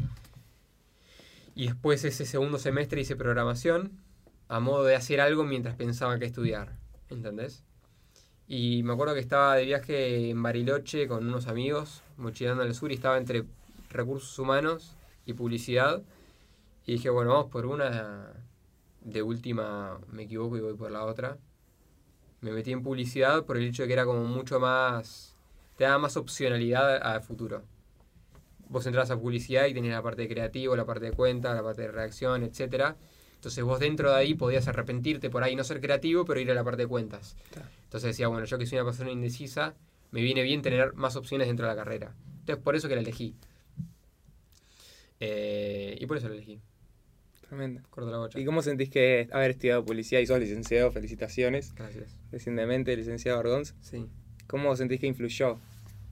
[1.54, 4.00] Y después ese segundo semestre hice programación
[4.48, 6.76] a modo de hacer algo mientras pensaba que estudiar,
[7.10, 7.62] ¿entendés?
[8.54, 12.92] Y me acuerdo que estaba de viaje en Bariloche con unos amigos, mochilando al sur,
[12.92, 13.44] y estaba entre
[13.88, 14.94] recursos humanos
[15.24, 16.02] y publicidad.
[16.84, 18.30] Y dije, bueno, vamos por una,
[19.00, 21.38] de última me equivoco y voy por la otra.
[22.42, 25.34] Me metí en publicidad por el hecho de que era como mucho más
[25.78, 27.62] te da más opcionalidad al futuro.
[28.68, 31.62] Vos entras a publicidad y tenés la parte de creativo, la parte de cuenta, la
[31.62, 32.96] parte de reacción, etc.
[33.42, 36.54] Entonces vos dentro de ahí podías arrepentirte por ahí no ser creativo, pero ir a
[36.54, 37.36] la parte de cuentas.
[37.82, 39.74] Entonces decía, bueno, yo que soy una persona indecisa,
[40.12, 42.14] me viene bien tener más opciones dentro de la carrera.
[42.38, 43.34] Entonces por eso que la elegí.
[45.18, 46.60] Eh, y por eso la elegí.
[47.40, 47.80] Tremendo.
[48.36, 50.92] ¿Y cómo sentís que haber estudiado publicidad y sos licenciado?
[50.92, 51.74] Felicitaciones.
[51.74, 52.16] Gracias.
[52.30, 53.74] Recientemente, licenciado Argonz.
[53.80, 54.06] Sí.
[54.46, 55.58] ¿Cómo sentís que influyó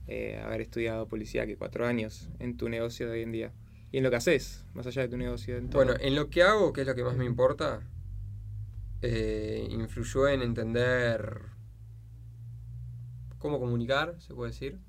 [0.07, 3.53] eh, haber estudiado policía que cuatro años en tu negocio de hoy en día?
[3.91, 5.57] Y en lo que haces, más allá de tu negocio.
[5.57, 7.81] En Bueno, en lo que hago, que es lo que más me importa,
[9.01, 11.41] eh, influyó en entender
[13.37, 14.79] cómo comunicar, se puede decir.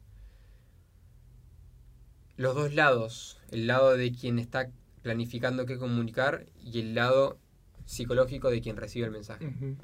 [2.37, 4.71] Los dos lados, el lado de quien está
[5.03, 7.39] planificando qué comunicar y el lado
[7.85, 9.77] psicológico de quien recibe el mensaje.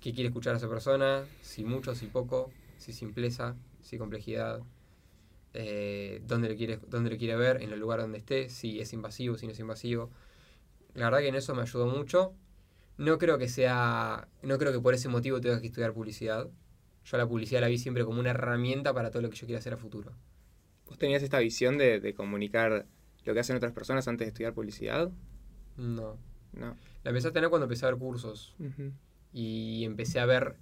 [0.00, 1.24] ¿Qué quiere escuchar a esa persona?
[1.42, 4.62] Si mucho, si poco si simpleza, si complejidad,
[5.56, 8.92] eh, dónde, lo quiere, dónde lo quiere ver, en el lugar donde esté, si es
[8.92, 10.10] invasivo, si no es invasivo.
[10.94, 12.34] La verdad que en eso me ayudó mucho.
[12.98, 16.48] No creo que sea, no creo que por ese motivo tenga que estudiar publicidad.
[17.04, 19.58] Yo la publicidad la vi siempre como una herramienta para todo lo que yo quiera
[19.58, 20.12] hacer a futuro.
[20.86, 22.86] ¿Vos tenías esta visión de, comunicar
[23.24, 25.10] lo que hacen otras personas antes de estudiar publicidad?
[25.76, 26.18] No.
[26.52, 26.76] No.
[27.02, 28.56] La empecé a tener cuando empecé a ver cursos.
[29.32, 30.56] Y empecé a ver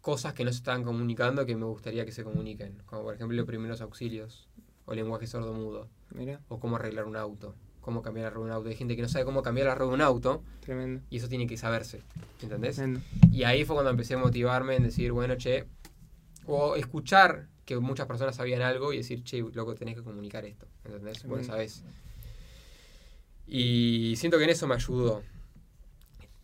[0.00, 3.36] cosas que no se estaban comunicando que me gustaría que se comuniquen, como por ejemplo
[3.36, 4.48] los primeros auxilios
[4.86, 5.88] o lenguaje sordo-mudo,
[6.48, 8.68] o cómo arreglar un auto, cómo cambiar la rueda de un auto.
[8.70, 11.02] Hay gente que no sabe cómo cambiar la rueda de un auto Tremendo.
[11.10, 12.02] y eso tiene que saberse,
[12.42, 12.80] ¿entendés?
[13.30, 15.66] Y ahí fue cuando empecé a motivarme en decir, bueno, che,
[16.46, 20.66] o escuchar que muchas personas sabían algo y decir, che, loco, tenés que comunicar esto,
[20.84, 21.24] ¿entendés?
[21.24, 21.84] Bueno, sabes.
[23.46, 25.22] Y siento que en eso me ayudó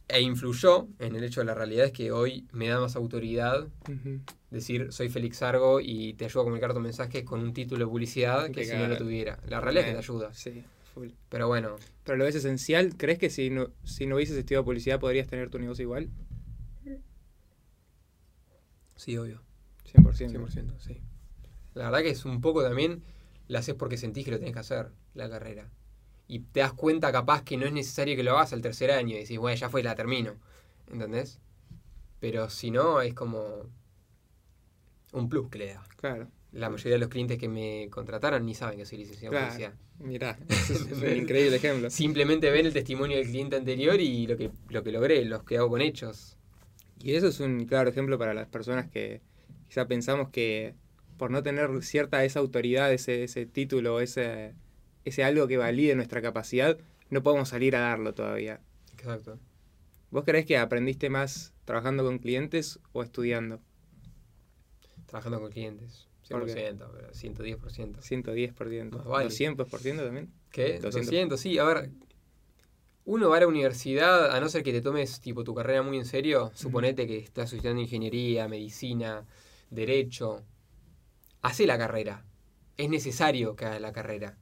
[0.08, 3.66] e influyó en el hecho de la realidad es que hoy me da más autoridad
[4.50, 7.90] decir soy Félix Argo y te ayudo a comunicar tu mensaje con un título de
[7.90, 9.38] publicidad que si no lo tuviera.
[9.48, 10.32] La realidad es que te ayuda.
[10.32, 11.08] Sí, full.
[11.28, 11.76] Pero bueno.
[12.04, 12.96] Pero lo ves esencial.
[12.96, 16.10] ¿Crees que si no, si no hubieses estudiado publicidad podrías tener tu negocio igual?
[18.94, 19.42] Sí, obvio.
[19.92, 20.30] 100%.
[20.30, 21.00] 100%, sí.
[21.74, 23.02] La verdad que es un poco también,
[23.48, 25.70] la haces porque sentís que lo tenés que hacer, la carrera
[26.28, 29.16] y te das cuenta capaz que no es necesario que lo hagas al tercer año
[29.16, 30.34] y decís, bueno, ya fue, la termino.
[30.90, 31.40] ¿Entendés?
[32.20, 33.70] Pero si no, es como
[35.12, 35.84] un plus que le da.
[35.96, 36.28] Claro.
[36.52, 39.74] La mayoría de los clientes que me contrataron ni saben que soy licenciado en publicidad.
[39.98, 41.90] Mirá, es un increíble ejemplo.
[41.90, 45.58] Simplemente ven el testimonio del cliente anterior y lo que, lo que logré, los que
[45.58, 46.36] hago con hechos.
[46.98, 49.20] Y eso es un claro ejemplo para las personas que
[49.68, 50.74] quizá pensamos que
[51.18, 54.54] por no tener cierta esa autoridad, ese, ese título, ese,
[55.06, 56.76] ese algo que valide nuestra capacidad,
[57.10, 58.60] no podemos salir a darlo todavía.
[58.92, 59.38] Exacto.
[60.10, 63.60] ¿Vos crees que aprendiste más trabajando con clientes o estudiando?
[65.06, 66.08] Trabajando con clientes.
[66.28, 68.00] 100%, pero 110%.
[68.00, 68.90] 110%.
[68.90, 69.28] Más vale.
[69.28, 70.32] ¿200% también?
[70.50, 70.80] ¿Qué?
[70.80, 71.06] 200.
[71.06, 71.58] 200, sí.
[71.58, 71.90] A ver,
[73.04, 75.98] uno va a la universidad, a no ser que te tomes tipo tu carrera muy
[75.98, 79.24] en serio, suponete que estás estudiando ingeniería, medicina,
[79.70, 80.42] derecho,
[81.42, 82.24] hace la carrera.
[82.76, 84.36] Es necesario que hagas la carrera.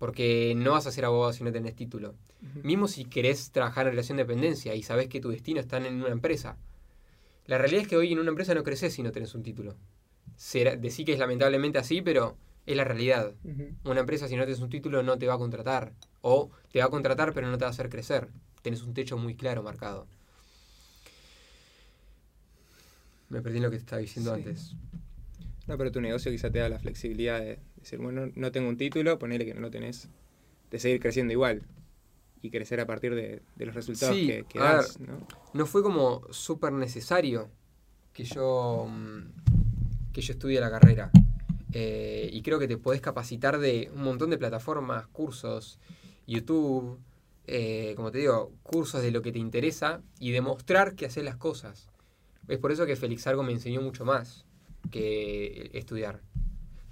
[0.00, 2.14] Porque no vas a ser abogado si no tenés título.
[2.62, 5.94] Mismo si querés trabajar en relación de dependencia y sabés que tu destino está en
[6.02, 6.56] una empresa.
[7.46, 9.76] La realidad es que hoy en una empresa no creces si no tenés un título.
[10.36, 13.34] Será, decí que es lamentablemente así, pero es la realidad.
[13.84, 15.92] Una empresa si no tienes un título no te va a contratar.
[16.22, 18.30] O te va a contratar pero no te va a hacer crecer.
[18.62, 20.06] Tenés un techo muy claro marcado.
[23.28, 24.40] Me perdí en lo que te estaba diciendo Sí.
[24.40, 24.72] antes.
[25.66, 28.76] No, pero tu negocio quizá te da la flexibilidad de decir, bueno, no tengo un
[28.76, 30.08] título, ponele que no lo tenés,
[30.70, 31.62] de seguir creciendo igual
[32.42, 35.26] y crecer a partir de, de los resultados Sí, que, das, ¿no?
[35.52, 37.50] No fue como súper necesario
[38.12, 41.10] que yo, mm, que yo estudie la carrera.
[41.72, 45.78] Eh, y creo que te podés capacitar de un montón de plataformas, cursos,
[46.26, 46.98] YouTube,
[47.46, 51.36] eh, como te digo, cursos de lo que te interesa y demostrar que haces las
[51.36, 51.88] cosas.
[52.48, 54.44] Es por eso que Félix Argo me enseñó mucho más
[54.90, 56.20] que estudiar.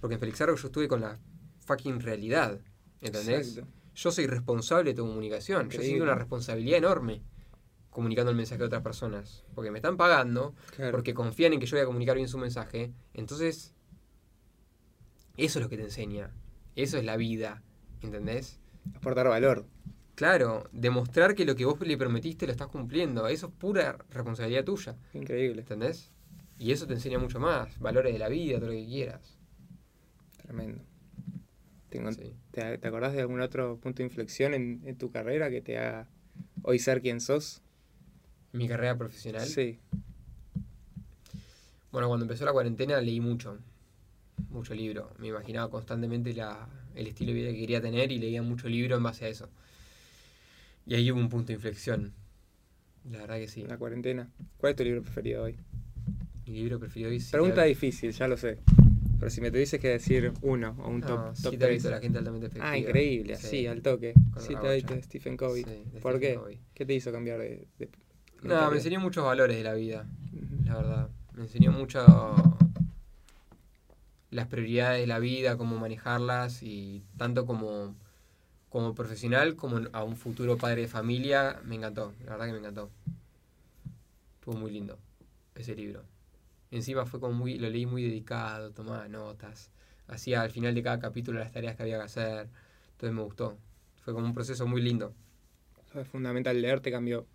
[0.01, 1.18] Porque en Félix Argo yo estuve con la
[1.61, 2.61] fucking realidad.
[3.01, 3.49] ¿Entendés?
[3.49, 3.72] Exacto.
[3.94, 5.68] Yo soy responsable de tu comunicación.
[5.70, 7.22] Yo siento una responsabilidad enorme
[7.90, 9.44] comunicando el mensaje a otras personas.
[9.55, 10.92] Porque me están pagando, Claro.
[10.92, 12.92] porque confían en que yo voy a comunicar bien su mensaje.
[13.14, 13.74] Entonces,
[15.36, 16.30] eso es lo que te enseña.
[16.76, 17.62] Eso es la vida.
[18.03, 18.61] ¿Entendés?
[18.94, 19.66] Aportar valor.
[20.14, 23.26] Claro, demostrar que lo que vos le prometiste lo estás cumpliendo.
[23.28, 24.96] Eso es pura responsabilidad tuya.
[25.14, 25.62] Increíble.
[25.62, 26.12] ¿Entendés?
[26.59, 27.78] Y eso te enseña mucho más.
[27.78, 29.38] Valores de la vida, todo lo que quieras.
[30.49, 30.80] Tremendo.
[31.90, 32.32] Tengo- Sí.
[32.53, 35.76] ¿te, te acordás de algún otro punto de inflexión en, en tu carrera que te
[35.76, 36.09] haga
[36.62, 37.61] hoy ser quien sos?
[38.53, 39.46] Mi carrera profesional.
[39.46, 39.78] Sí.
[41.92, 43.59] Bueno, cuando empezó la cuarentena leí mucho,
[44.49, 45.12] mucho libro.
[45.18, 48.96] Me imaginaba constantemente la, el estilo de vida que quería tener y leía mucho libro
[48.96, 49.51] en base a eso.
[50.86, 52.14] Y ahí hubo un punto de inflexión.
[53.11, 53.64] La verdad que sí.
[53.66, 54.30] La cuarentena.
[54.57, 55.57] ¿Cuál es tu libro preferido hoy?
[56.46, 58.59] Mi libro preferido hoy sí Pregunta difícil, ya lo sé.
[59.18, 61.70] Pero si me tuvieses que decir uno o un No, top, sí top te tres.
[61.72, 62.70] visto la gente altamente efectiva.
[62.70, 63.46] Ah, increíble, Sí.
[63.46, 64.14] así, al toque.
[64.32, 65.64] Con Sí, te de Stephen Covey.
[65.64, 66.58] Sí, ¿Por Stephen qué?
[66.74, 67.66] ¿Qué te hizo cambiar de...?
[67.78, 67.90] de-
[68.42, 70.06] No, me enseñó muchos valores de la vida,
[70.64, 71.10] la verdad.
[71.34, 72.04] Me enseñó mucho
[74.30, 77.96] las prioridades de la vida, cómo manejarlas y tanto como,
[78.68, 82.58] como profesional como a un futuro padre de familia, me encantó, la verdad que me
[82.58, 82.90] encantó.
[84.38, 84.98] Estuvo muy lindo
[85.56, 86.04] ese libro.
[86.70, 89.70] Encima fue como muy, lo leí muy dedicado, tomaba notas,
[90.06, 92.48] hacía al final de cada capítulo las tareas que había que hacer,
[92.92, 93.58] entonces me gustó.
[94.02, 95.14] Fue como un proceso muy lindo.
[95.94, 97.26] Es fundamental, leer te cambió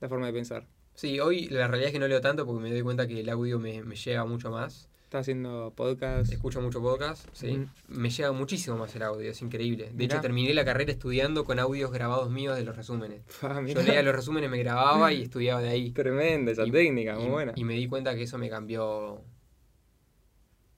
[0.00, 0.66] la forma de pensar.
[0.94, 3.28] Sí, hoy la realidad es que no leo tanto porque me doy cuenta que el
[3.28, 4.88] audio me, me llega mucho más.
[5.14, 6.32] Estás haciendo podcast.
[6.32, 7.50] Escucho mucho podcast, sí.
[7.56, 7.68] Ujú.
[7.86, 9.84] Me llega muchísimo más el audio, es increíble.
[9.84, 10.14] De Mirá.
[10.16, 13.22] hecho, terminé la carrera estudiando con audios grabados míos de los resúmenes.
[13.42, 15.92] Ah, Yo leía los resúmenes, me grababa y estudiaba de ahí.
[15.92, 17.52] Tremenda esa Y- técnica, muy y, buena.
[17.54, 19.22] y me di cuenta que eso me cambió.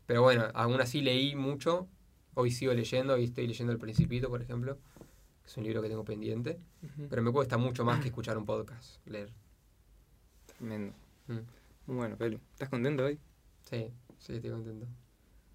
[0.05, 1.89] Pero bueno, aún así leí mucho.
[2.35, 4.77] Hoy sigo leyendo, hoy estoy leyendo El Principito, por ejemplo,
[5.45, 6.59] que es un libro que tengo pendiente.
[7.09, 9.33] Pero me cuesta mucho más que escuchar un podcast, leer.
[10.59, 10.93] Tremendo.
[11.27, 11.39] Mm.
[11.87, 12.39] Muy bueno, Pelu.
[12.53, 13.19] ¿Estás contento hoy?
[13.63, 14.87] Sí, sí, estoy contento.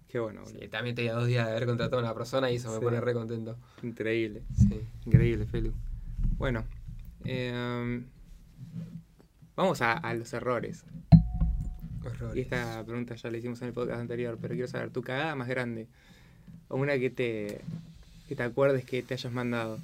[0.08, 0.44] Qué bueno.
[0.44, 3.00] Sí, también tenía dos días de haber contratado a una persona y eso me pone
[3.00, 3.56] re contento.
[3.82, 4.42] Increíble.
[4.54, 4.86] Sí.
[5.06, 5.72] Increíble, Pelu.
[6.36, 6.64] Bueno,
[7.24, 8.02] eh,
[9.56, 10.84] vamos a, a los errores.
[12.04, 12.36] Horrores.
[12.36, 15.34] Y esta pregunta ya la hicimos en el podcast anterior, pero quiero saber, ¿tu cagada
[15.34, 15.88] más grande?
[16.68, 17.62] O una que te,
[18.28, 19.78] que te acuerdes que te hayas mandado.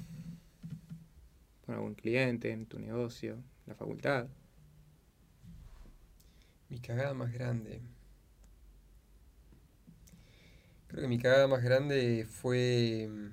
[1.65, 4.27] Con algún cliente, en tu negocio, en la facultad.
[6.69, 7.81] Mi cagada más grande.
[10.89, 13.07] Creo que mi cagada más grande fue.
[13.09, 13.29] mm,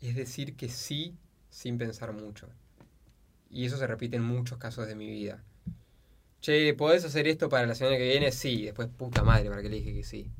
[0.00, 1.14] Es decir que sí
[1.50, 2.48] sin pensar mucho.
[3.50, 5.42] Y eso se repite en muchos casos de mi vida.
[6.40, 8.32] Che, ¿podés hacer esto para la semana que viene?
[8.32, 8.64] Sí.
[8.64, 10.30] Después, puta madre, para que le dije que sí.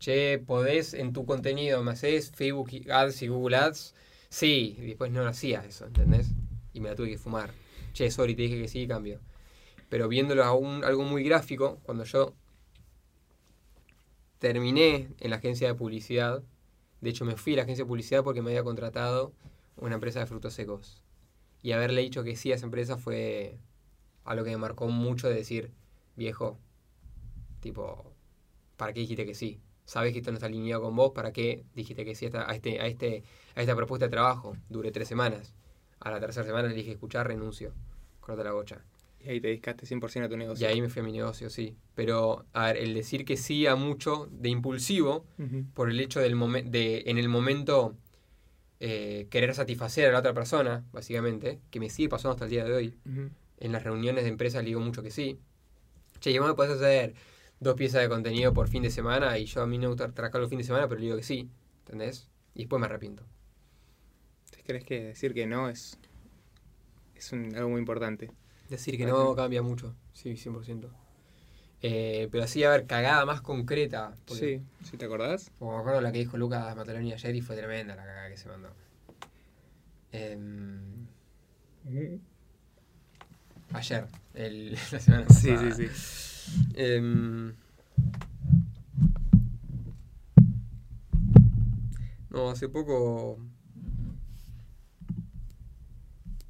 [0.00, 3.94] Che, ¿podés en tu contenido, me haces Facebook Ads y Google Ads?
[4.30, 4.76] Sí.
[4.78, 6.28] Y después no lo hacía eso, ¿entendés?
[6.72, 7.52] Y me la tuve que fumar.
[7.92, 9.20] Che, sorry, te dije que sí, cambio.
[9.88, 12.34] Pero viéndolo a un- algo muy gráfico, cuando yo
[14.38, 16.42] terminé en la agencia de publicidad,
[17.00, 19.32] de hecho me fui a la agencia de publicidad porque me había contratado
[19.76, 21.02] una empresa de frutos secos.
[21.62, 23.58] Y haberle dicho que sí a esa empresa fue
[24.24, 25.72] algo que me marcó mucho de decir,
[26.16, 26.58] viejo,
[27.60, 28.12] tipo,
[28.76, 29.60] ¿para qué dijiste que sí?
[29.84, 32.80] Sabes que esto no está alineado con vos, ¿para qué dijiste que sí a, este,
[32.80, 33.24] a, este,
[33.56, 34.56] a esta propuesta de trabajo?
[34.68, 35.54] Dure tres semanas.
[36.00, 37.72] A la tercera semana le dije escuchar, renuncio.
[38.20, 38.84] Corta la bocha.
[39.20, 40.66] Y ahí te dedicaste 100% a tu negocio.
[40.66, 41.76] Y ahí me fui a mi negocio, sí.
[41.94, 45.26] Pero, a ver, el decir que sí a mucho de impulsivo,
[45.74, 47.96] por el hecho del momento de en el momento
[48.80, 52.64] eh, querer satisfacer a la otra persona, básicamente, que me sigue pasando hasta el día
[52.64, 52.94] de hoy.
[53.58, 55.40] En las reuniones de empresa le digo mucho que sí.
[56.20, 57.14] Che, vos me podés hacer
[57.60, 60.40] dos piezas de contenido por fin de semana y yo a mí no gusta trabajar
[60.40, 61.48] los fin de semana, pero le digo que sí,
[61.80, 62.28] ¿entendés?
[62.54, 63.24] Y después me arrepiento.
[64.64, 65.98] ¿Crees que decir que no es,
[67.14, 68.30] es algo muy importante?
[68.68, 70.90] Decir que no cambia mucho, sí, 100%.
[71.80, 74.14] Eh, pero así, a ver, cagada más concreta.
[74.26, 75.50] Sí, ¿sí te acordás?
[75.60, 78.48] me acuerdo la que dijo Lucas Mataloni ayer y fue tremenda la cagada que se
[78.48, 78.70] mandó.
[80.10, 81.06] Em,
[83.72, 85.74] ayer, el, la semana pasada.
[85.74, 86.72] Sí, sí, sí.
[86.74, 87.54] Em,
[92.30, 93.38] no, hace poco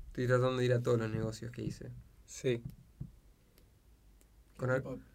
[0.06, 1.92] estoy tratando de ir a todos los negocios que hice.
[2.28, 2.62] Sí.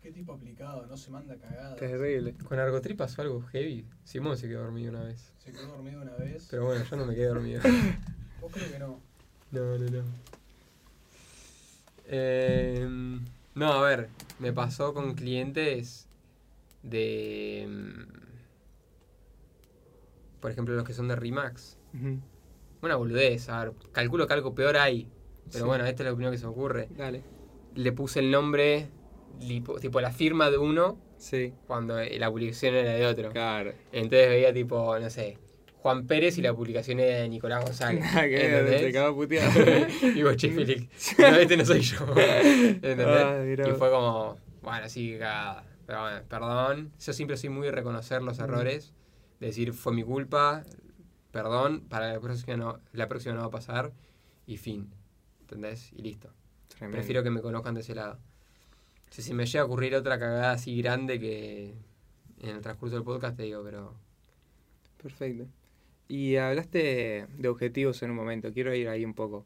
[0.02, 0.86] ¿Qué, tipo, aplicado?
[0.88, 1.76] No se manda cagada.
[1.76, 2.34] Terrible.
[2.34, 3.86] Con Argotrip pasó algo heavy.
[4.04, 5.34] Simón se quedó dormido una vez.
[5.38, 6.48] Se quedó dormido una vez.
[6.50, 7.62] Pero bueno, yo no me quedé dormido.
[8.42, 9.00] ¿Vos creo que no?
[9.52, 10.04] No, no, no.
[12.06, 12.88] Eh,
[13.56, 14.10] no, a ver,
[14.40, 16.08] me pasó con clientes
[16.82, 17.68] de.
[17.70, 18.24] Mm,
[20.40, 21.78] por ejemplo, los que son de Remax.
[22.82, 25.08] Una boludez, a ver, calculo que algo peor hay.
[25.52, 26.88] Pero bueno, esta es la opinión que se me ocurre.
[26.96, 27.24] Dale.
[27.76, 28.90] Le puse el nombre,
[29.82, 31.54] tipo la firma de uno, sí.
[31.68, 33.32] cuando la publicación era de otro.
[33.32, 33.74] Claro.
[33.92, 35.38] Entonces veía tipo, no sé,
[35.84, 38.06] Juan Pérez y la publicación era de Nicolás González.
[38.12, 39.52] Se acabó puteado.
[40.16, 42.06] y vos, che, Félix, no, este no soy yo.
[42.16, 43.68] ¿Entendés?
[43.68, 45.66] y fue como, bueno, sí, cagada.
[45.86, 46.94] Pero bueno, perdón.
[46.98, 48.94] Yo siempre soy muy de reconocer los errores.
[49.42, 50.64] decir, fue mi culpa,
[51.32, 53.92] perdón, para la próxima no, la próxima no va a pasar.
[54.46, 54.90] Y fin.
[55.54, 55.92] ¿Entendés?
[55.94, 56.30] Y listo.
[56.80, 58.20] Prefiero que me conozcan de ese lado.
[59.10, 61.74] si me llega a ocurrir otra cagada así grande que
[62.42, 63.94] en el transcurso del podcast te digo, pero...
[65.02, 65.48] Perfecto.
[66.08, 69.46] Y hablaste de objetivos en un momento, quiero ir ahí un poco.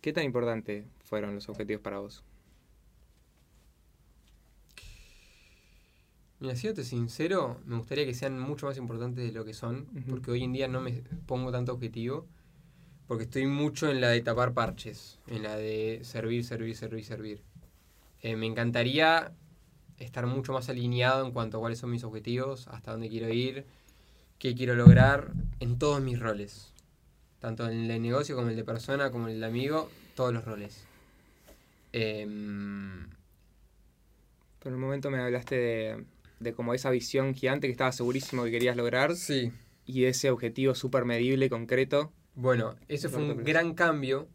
[0.00, 2.24] ¿Qué tan importante fueron los objetivos para vos?
[6.38, 10.30] Mira, siéndote sincero, me gustaría que sean mucho más importantes de lo que son, porque
[10.30, 12.26] hoy en día no me pongo tanto objetivo
[13.10, 17.42] porque estoy mucho en la de tapar parches, en la de servir, servir, servir, servir.
[18.22, 19.32] Eh, me encantaría
[19.98, 23.64] estar mucho más alineado en cuanto a cuáles son mis objetivos, hasta dónde quiero ir,
[24.38, 26.72] qué quiero lograr en todos mis roles.
[27.40, 30.32] Tanto en el negocio como en el de persona, como en el de amigo, todos
[30.32, 30.84] los roles.
[31.92, 33.08] Em,
[34.60, 36.04] Por un momento me hablaste de,
[36.38, 39.16] de como esa visión gigante que estaba segurísimo que querías lograr.
[39.16, 39.50] Sí.
[39.84, 42.12] Y ese objetivo súper medible, concreto.
[42.34, 44.28] Bueno, ese fue un gran cambio,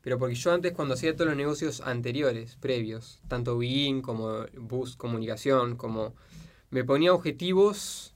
[0.00, 4.96] pero porque yo antes cuando hacía todos los negocios anteriores, previos, tanto BIN como Bus
[4.96, 6.14] Comunicación, como
[6.70, 8.14] me ponía objetivos,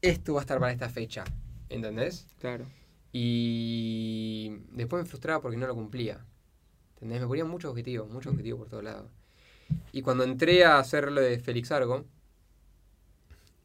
[0.00, 1.24] esto va a estar para esta fecha,
[1.68, 2.26] ¿entendés?
[2.38, 2.66] Claro.
[3.12, 6.24] Y después me frustraba porque no lo cumplía.
[6.94, 7.20] ¿Entendés?
[7.20, 9.10] Me ponía muchos objetivos, muchos objetivos por todos lados.
[9.92, 12.04] Y cuando entré a hacer lo de Félix Argo,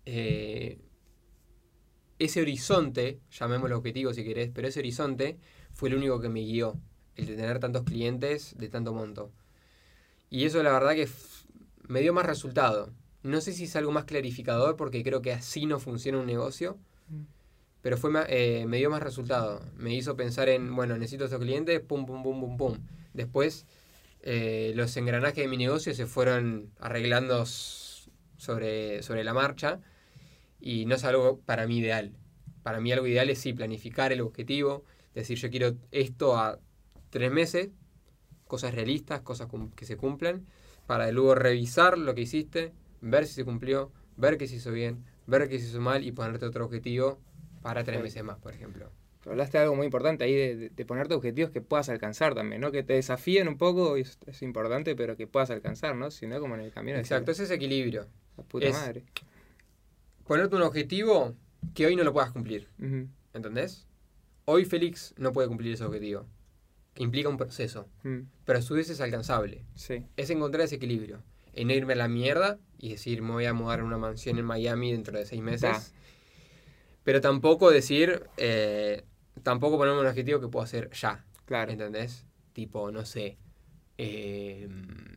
[0.06, 0.80] eh,
[2.20, 5.38] ese horizonte, llamémoslo objetivo si querés, pero ese horizonte
[5.74, 6.80] fue el único que me guió,
[7.16, 9.32] el de tener tantos clientes de tanto monto.
[10.30, 11.08] Y eso la verdad que
[11.88, 12.92] me dio más resultado.
[13.24, 16.78] No sé si es algo más clarificador porque creo que así no funciona un negocio,
[17.10, 17.22] mm.
[17.82, 19.62] pero fue eh, me dio más resultado.
[19.78, 22.78] Me hizo pensar en, bueno, necesito estos clientes, pum, pum, pum, pum, pum.
[23.14, 23.66] Después
[24.22, 29.82] eh, los engranajes de mi negocio se fueron arreglando sobre, sobre la marcha
[30.66, 32.12] y no es algo para mí ideal.
[32.64, 36.60] Para mí algo ideal es sí planificar el objetivo, decir yo quiero esto a
[37.12, 37.70] tres meses,
[38.48, 40.48] cosas realistas, cosas que se cumplan,
[40.88, 45.06] para luego revisar lo que hiciste, ver si se cumplió, ver que se hizo bien,
[45.28, 47.20] ver que se hizo mal y ponerte otro objetivo
[47.62, 48.92] para tres meses más, por ejemplo.
[49.28, 52.72] hablaste de algo muy importante ahí, de, ponerte objetivos que puedas alcanzar también, ¿no?
[52.72, 56.10] Que te desafíen un poco, es, es importante, pero que puedas alcanzar, ¿no?
[56.10, 56.98] Si no, como en el camino.
[56.98, 58.08] Exacto, ese es ese equilibrio.
[58.36, 59.04] La puta madre
[60.26, 61.36] ponerte un objetivo
[61.74, 62.70] que hoy no lo puedas cumplir.
[63.34, 63.88] ¿Entendés?
[64.46, 66.26] Hoy Félix no puede cumplir ese objetivo.
[66.98, 67.88] Implica un proceso.
[68.46, 69.64] Pero a su vez es alcanzable.
[69.76, 70.06] Sí.
[70.18, 71.22] Es encontrar ese equilibrio.
[71.54, 74.46] En irme a la mierda y decir, me voy a mudar a una mansión en
[74.46, 75.94] Miami dentro de seis meses.
[77.04, 79.04] Pero tampoco decir, eh,
[79.44, 81.26] tampoco ponerme un objetivo que puedo hacer ya.
[81.46, 81.72] Claro.
[81.72, 82.26] ¿Entendés?
[82.54, 83.38] Tipo, no sé.
[83.98, 85.15] Eh, mm,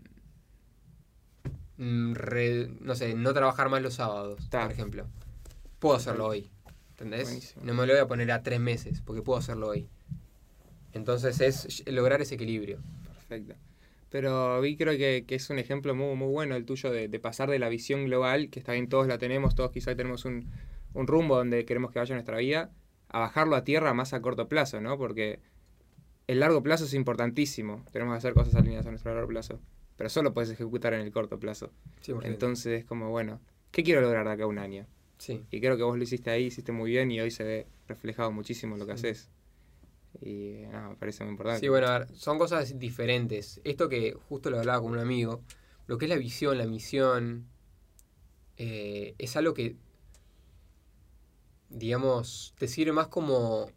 [1.79, 4.63] re- no sé, no trabajar más los sábados, Ta.
[4.65, 5.07] por ejemplo.
[5.79, 6.51] Puedo hacerlo hoy,
[6.91, 7.25] ¿entendés?
[7.25, 7.63] Buenísimo.
[7.65, 9.89] No me lo voy a poner a tres meses, porque puedo hacerlo hoy.
[10.93, 12.79] Entonces es lograr ese equilibrio.
[13.05, 13.55] Perfecto.
[14.11, 17.19] Pero vi creo que, que es un ejemplo muy, muy bueno el tuyo de, de
[17.21, 20.51] pasar de la visión global, que está bien, todos la tenemos, todos quizás tenemos un,
[20.95, 22.71] un rumbo donde queremos que vaya nuestra vida,
[23.11, 24.97] a bajarlo a tierra más a corto plazo, ¿no?
[24.97, 25.41] Porque
[26.27, 29.61] el largo plazo es importantísimo, tenemos que hacer cosas alineadas a nuestro largo plazo,
[29.99, 31.71] pero solo puedes ejecutar en el corto plazo.
[32.03, 32.25] 100%.
[32.25, 33.41] Entonces es como, bueno,
[33.73, 34.87] ¿qué quiero lograr de acá a un año?
[35.19, 35.45] sí.
[35.51, 38.31] Y creo que vos lo hiciste ahí, hiciste muy bien y hoy se ve reflejado
[38.33, 39.09] muchísimo lo que Sí.
[39.09, 39.29] haces.
[40.23, 41.61] Y nada, me parece muy importante.
[41.61, 43.61] Sí, bueno, a ver, son cosas diferentes.
[43.65, 45.43] Esto que justo lo hablaba con un amigo,
[45.89, 47.47] lo que es la visión, la misión,
[48.57, 49.77] eh, es algo que,
[51.69, 53.71] digamos, te sirve más como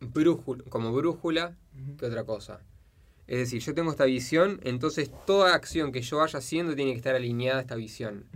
[0.00, 1.56] brújula, como brújula
[1.96, 2.60] que otra cosa.
[3.26, 6.98] Es decir, yo tengo esta visión, entonces toda acción que yo vaya haciendo tiene que
[6.98, 8.26] estar alineada a esta visión.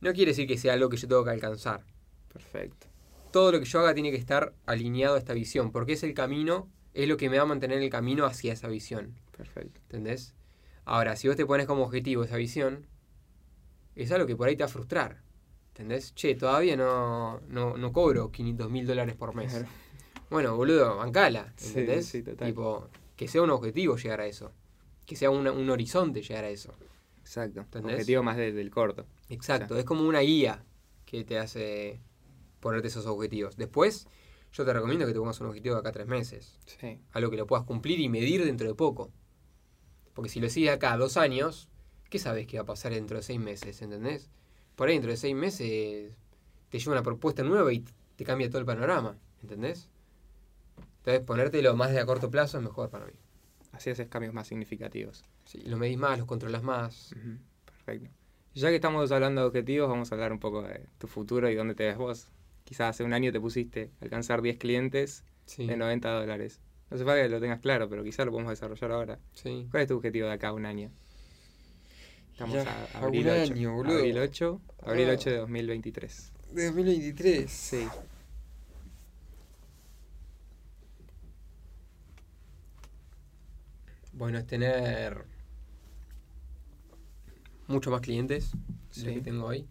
[0.00, 1.84] No quiere decir que sea algo que yo tengo que alcanzar.
[2.32, 2.86] Perfecto.
[3.32, 6.14] Todo lo que yo haga tiene que estar alineado a esta visión, porque es el
[6.14, 9.14] camino, es lo que me va a mantener en el camino hacia esa visión.
[9.36, 9.80] Perfecto.
[9.82, 10.34] ¿Entendés?
[10.84, 12.86] Ahora, si vos te pones como objetivo esa visión,
[13.96, 15.22] es algo que por ahí te va a frustrar.
[15.68, 16.14] ¿Entendés?
[16.14, 19.52] Che, todavía no, no, no cobro 500 mil dólares por mes.
[19.52, 19.68] Claro.
[20.30, 21.52] Bueno, boludo, bancala.
[21.56, 22.06] Sí, ¿Entendés?
[22.06, 22.48] sí, total.
[22.48, 24.52] Tipo, que sea un objetivo llegar a eso.
[25.06, 26.74] Que sea una- un horizonte llegar a eso.
[27.20, 27.60] Exacto.
[27.60, 27.94] ¿Entendés?
[27.94, 29.06] Objetivo más de- del corto.
[29.28, 30.64] Exacto, es como una guía
[31.06, 32.00] que te hace
[32.60, 33.56] ponerte esos objetivos.
[33.56, 34.06] Después,
[34.52, 36.58] yo te recomiendo que te pongas un objetivo de acá a tres meses.
[36.66, 36.98] Sí.
[37.12, 39.10] algo que lo puedas cumplir y medir dentro de poco.
[40.14, 41.68] Porque si lo sigues acá dos años,
[42.08, 43.80] ¿qué sabes que va a pasar dentro de seis meses?
[43.82, 44.30] ¿Entendés?
[44.76, 46.12] Por ahí dentro de seis meses
[46.68, 47.84] te lleva una propuesta nueva y
[48.16, 49.18] te cambia todo el panorama.
[49.42, 49.88] ¿Entendés?
[51.04, 53.12] Entonces ponértelo más de a corto plazo es mejor para mí.
[53.72, 55.22] Así haces cambios más significativos.
[55.44, 57.12] Sí, lo medís más, los controlas más.
[57.12, 57.36] Ujú.
[57.66, 58.08] Perfecto.
[58.54, 61.54] Ya que estamos hablando de objetivos, vamos a hablar un poco de tu futuro y
[61.56, 62.28] dónde te ves vos.
[62.64, 66.60] Quizás hace un año te pusiste alcanzar 10 clientes Sí, de 90 dólares.
[66.90, 69.18] No sé para que lo tengas claro, pero quizás lo podemos desarrollar ahora.
[69.34, 69.66] sí.
[69.70, 70.90] ¿Cuál es tu objetivo de acá a un año?
[72.32, 72.62] Estamos Ya,
[72.94, 73.52] a a abril un 8.
[73.52, 73.98] año, boludo.
[73.98, 75.12] Abril 8, abril Ah.
[75.14, 76.32] 8 de 2023.
[76.52, 77.50] De 2023.
[77.50, 77.86] Sí.
[84.16, 85.24] Bueno, es tener
[87.66, 88.52] muchos más clientes
[88.96, 89.66] de los que tengo hoy.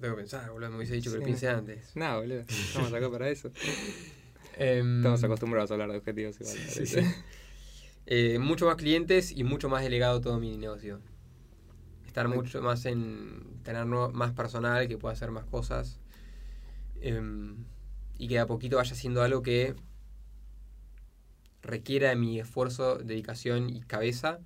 [0.00, 0.70] Tengo que pensar, boludo.
[0.70, 1.94] Me hubiese dicho que lo piense antes.
[1.94, 2.40] No, boludo.
[2.40, 3.50] Estamos acá para eso.
[4.56, 6.54] Em, Estamos acostumbrados a hablar de objetivos igual.
[6.54, 7.00] Sí, sí.
[8.04, 11.00] Eh, mucho más clientes y mucho más delegado todo mi negocio.
[12.06, 15.99] Estar mucho más en tener más personal que pueda hacer más cosas.
[17.00, 17.64] Em,
[18.18, 19.74] y que de a poquito vaya haciendo algo que
[21.62, 24.40] requiera de mi esfuerzo, dedicación y cabeza,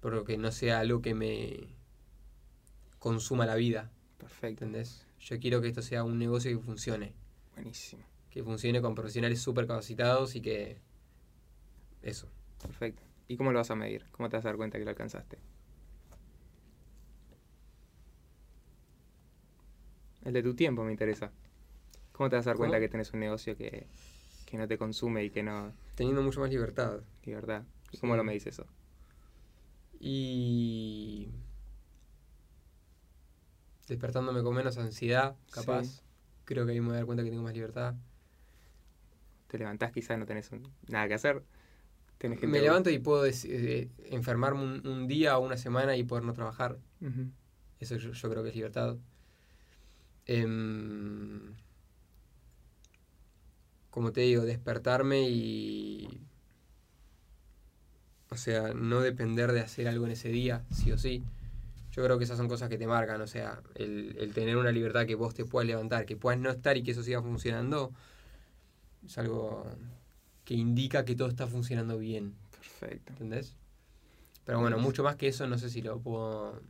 [0.00, 1.74] pero que no sea algo que me
[2.98, 3.90] consuma la vida.
[4.18, 4.64] Perfecto.
[4.64, 5.06] ¿Entendés?
[5.20, 7.14] Yo quiero que esto sea un negocio que funcione.
[7.54, 8.02] Buenísimo.
[8.30, 10.80] Que funcione con profesionales súper capacitados y que.
[12.02, 12.28] Eso.
[12.60, 13.02] Perfecto.
[13.28, 14.06] ¿Y cómo lo vas a medir?
[14.12, 15.38] ¿Cómo te vas a dar cuenta que lo alcanzaste?
[20.24, 21.32] El de tu tiempo me interesa.
[22.16, 22.80] ¿Cómo te vas a dar cuenta ¿Cómo?
[22.84, 23.86] que tenés un negocio que,
[24.46, 25.74] que no te consume y que no...
[25.96, 27.00] Teniendo mucho más libertad.
[27.22, 27.62] De verdad.
[27.92, 28.64] ¿Y cómo lo medís eso?
[30.00, 31.28] Y.
[33.86, 35.84] Despertándome con menos ansiedad, capaz.
[35.84, 36.00] Sí.
[36.46, 37.94] Creo que ahí me voy a dar cuenta que tengo más libertad.
[39.48, 41.42] Te levantás quizás no tenés un- nada que hacer.
[42.18, 46.04] Tenés gente Me levanto y puedo eh, enfermarme un, un día o una semana y
[46.04, 46.78] poder no trabajar.
[47.78, 48.96] Eso yo, yo creo que es libertad.
[50.24, 51.54] Em,
[53.96, 56.20] como te digo, despertarme y...
[58.28, 61.24] O sea, no depender de hacer algo en ese día, sí o sí.
[61.92, 64.70] Yo creo que esas son cosas que te marcan, o sea, el, el tener una
[64.70, 67.90] libertad que vos te puedas levantar, que puedas no estar y que eso siga funcionando,
[69.06, 69.64] es algo
[70.44, 72.34] que indica que todo está funcionando bien.
[72.50, 73.14] Perfecto.
[73.14, 73.56] ¿Entendés?
[74.44, 76.60] Pero bueno, mucho más que eso no sé si lo puedo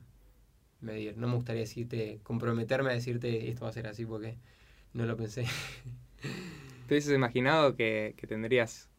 [0.81, 1.16] medir.
[1.16, 4.37] No me gustaría decirte, comprometerme a decirte esto va a ser así porque
[4.93, 5.45] no lo pensé.
[6.87, 8.91] ¿Te hubieses imaginado que, que tendrías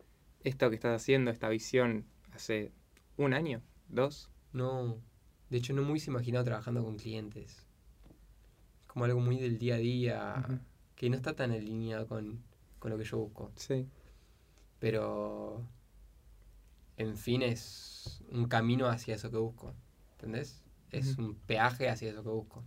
[0.44, 2.72] esto que estás haciendo, esta visión, hace
[3.16, 3.62] un año?
[3.88, 4.30] ¿Dos?
[4.52, 4.98] No,
[5.50, 7.66] de hecho no me hubiese imaginado trabajando con clientes.
[8.82, 10.62] Es como algo muy del día a día
[10.96, 12.44] que no está tan alineado con,
[12.80, 13.52] con lo que yo busco.
[13.56, 13.88] Sí.
[14.80, 15.66] Pero,
[16.98, 19.74] en fin, es un camino hacia eso que busco.
[20.14, 20.64] ¿Entendés?
[20.92, 22.64] Es un peaje hacia eso que busco.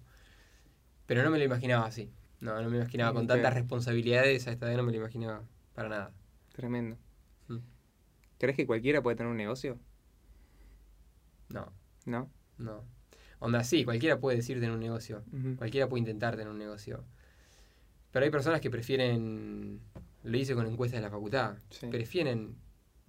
[1.06, 2.10] Pero no me lo imaginaba así.
[2.40, 4.46] No, no me imaginaba con tantas responsabilidades.
[4.48, 5.42] A esta edad no me lo imaginaba
[5.74, 6.12] para nada.
[6.52, 6.96] Tremendo.
[7.48, 7.58] Mm.
[8.38, 9.78] ¿Crees que cualquiera puede tener un negocio?
[11.48, 11.72] No,
[12.06, 12.30] ¿No?
[12.58, 12.84] no.
[13.40, 15.22] Onda, sí, cualquiera puede decir tener un negocio.
[15.56, 17.04] Cualquiera puede intentar tener un negocio.
[18.12, 19.80] Pero hay personas que prefieren,
[20.24, 21.86] lo hice con encuestas de la facultad, Sí.
[21.86, 22.56] prefieren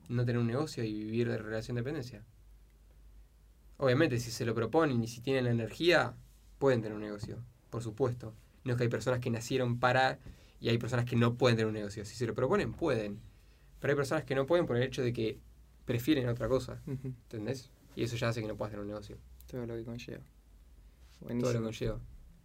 [0.10, 2.24] no tener un negocio y vivir de relación de dependencia.
[3.78, 6.14] Obviamente, si se lo proponen y si tienen la energía,
[6.60, 8.34] pueden tener un negocio, por supuesto.
[8.64, 10.20] No es que hay personas que nacieron para
[10.60, 12.06] y hay personas que no pueden tener un negocio.
[12.06, 13.20] Si se lo proponen, pueden.
[13.80, 15.40] Pero hay personas que no pueden por el hecho de que
[15.86, 16.82] prefieren otra cosa.
[16.86, 17.72] ¿entendés?
[17.96, 19.18] Y eso ya hace que no puedas tener un negocio.
[19.48, 20.24] Todo lo que conlleva.
[21.20, 22.00] Todo lo que conlleva.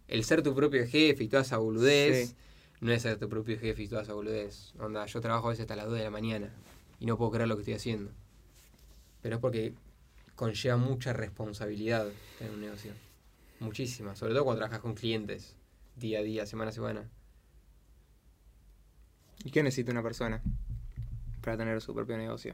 [0.07, 2.35] El ser tu propio jefe y toda esa boludez Sí.
[2.81, 4.73] no es ser tu propio jefe y toda esa boludez.
[4.79, 6.51] Onda, yo trabajo a veces hasta las 2 de la mañana
[6.99, 8.11] y no puedo creer lo que estoy haciendo.
[9.21, 9.73] Pero es porque
[10.35, 12.07] conlleva mucha responsabilidad
[12.39, 12.93] tener un negocio.
[13.59, 14.15] Muchísima.
[14.15, 15.55] Sobre todo cuando trabajas con clientes
[15.97, 17.09] día a día, semana a semana.
[19.43, 20.41] ¿Y qué necesita una persona
[21.41, 22.53] para tener su propio negocio?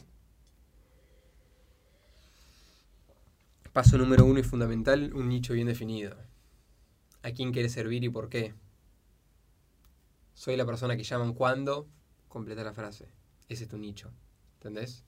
[3.72, 6.16] Paso número uno y fundamental, un nicho bien definido.
[7.24, 8.54] ¿A quién quieres servir y por qué?
[10.34, 11.88] Soy la persona que llaman cuando,
[12.28, 13.08] completa la frase.
[13.50, 14.12] Ese es tu nicho.
[14.56, 15.04] ¿Entendés?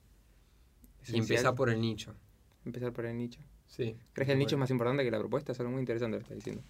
[1.06, 2.14] Y empezá por el nicho.
[2.64, 3.40] Empezar por el nicho.
[3.66, 3.96] Sí.
[4.12, 5.52] ¿Crees que el nicho es más importante que la propuesta?
[5.52, 6.62] Es algo muy interesante lo que estás diciendo.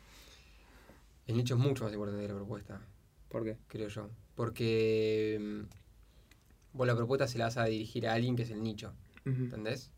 [1.26, 2.80] El nicho es mucho más importante que la propuesta,
[3.28, 3.56] ¿Por qué?
[3.68, 4.10] creo yo.
[4.34, 8.62] Porque mm, vos la propuesta se la vas a dirigir a alguien que es el
[8.62, 8.92] nicho.
[9.24, 9.44] Ujú.
[9.44, 9.90] ¿Entendés?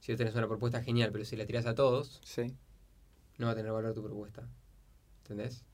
[0.00, 2.54] Si vos tenés una propuesta genial, pero si la tirás a todos, Sí.
[3.38, 4.48] no va a tener valor tu propuesta.
[5.22, 5.64] ¿Entendés?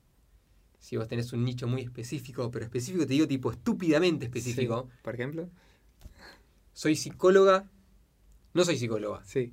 [0.78, 4.98] Si vos tenés un nicho muy específico, pero específico te digo tipo estúpidamente específico, Sí.
[5.02, 5.48] Por ejemplo.
[6.72, 7.68] soy psicóloga,
[8.54, 9.52] no soy psicóloga, Sí.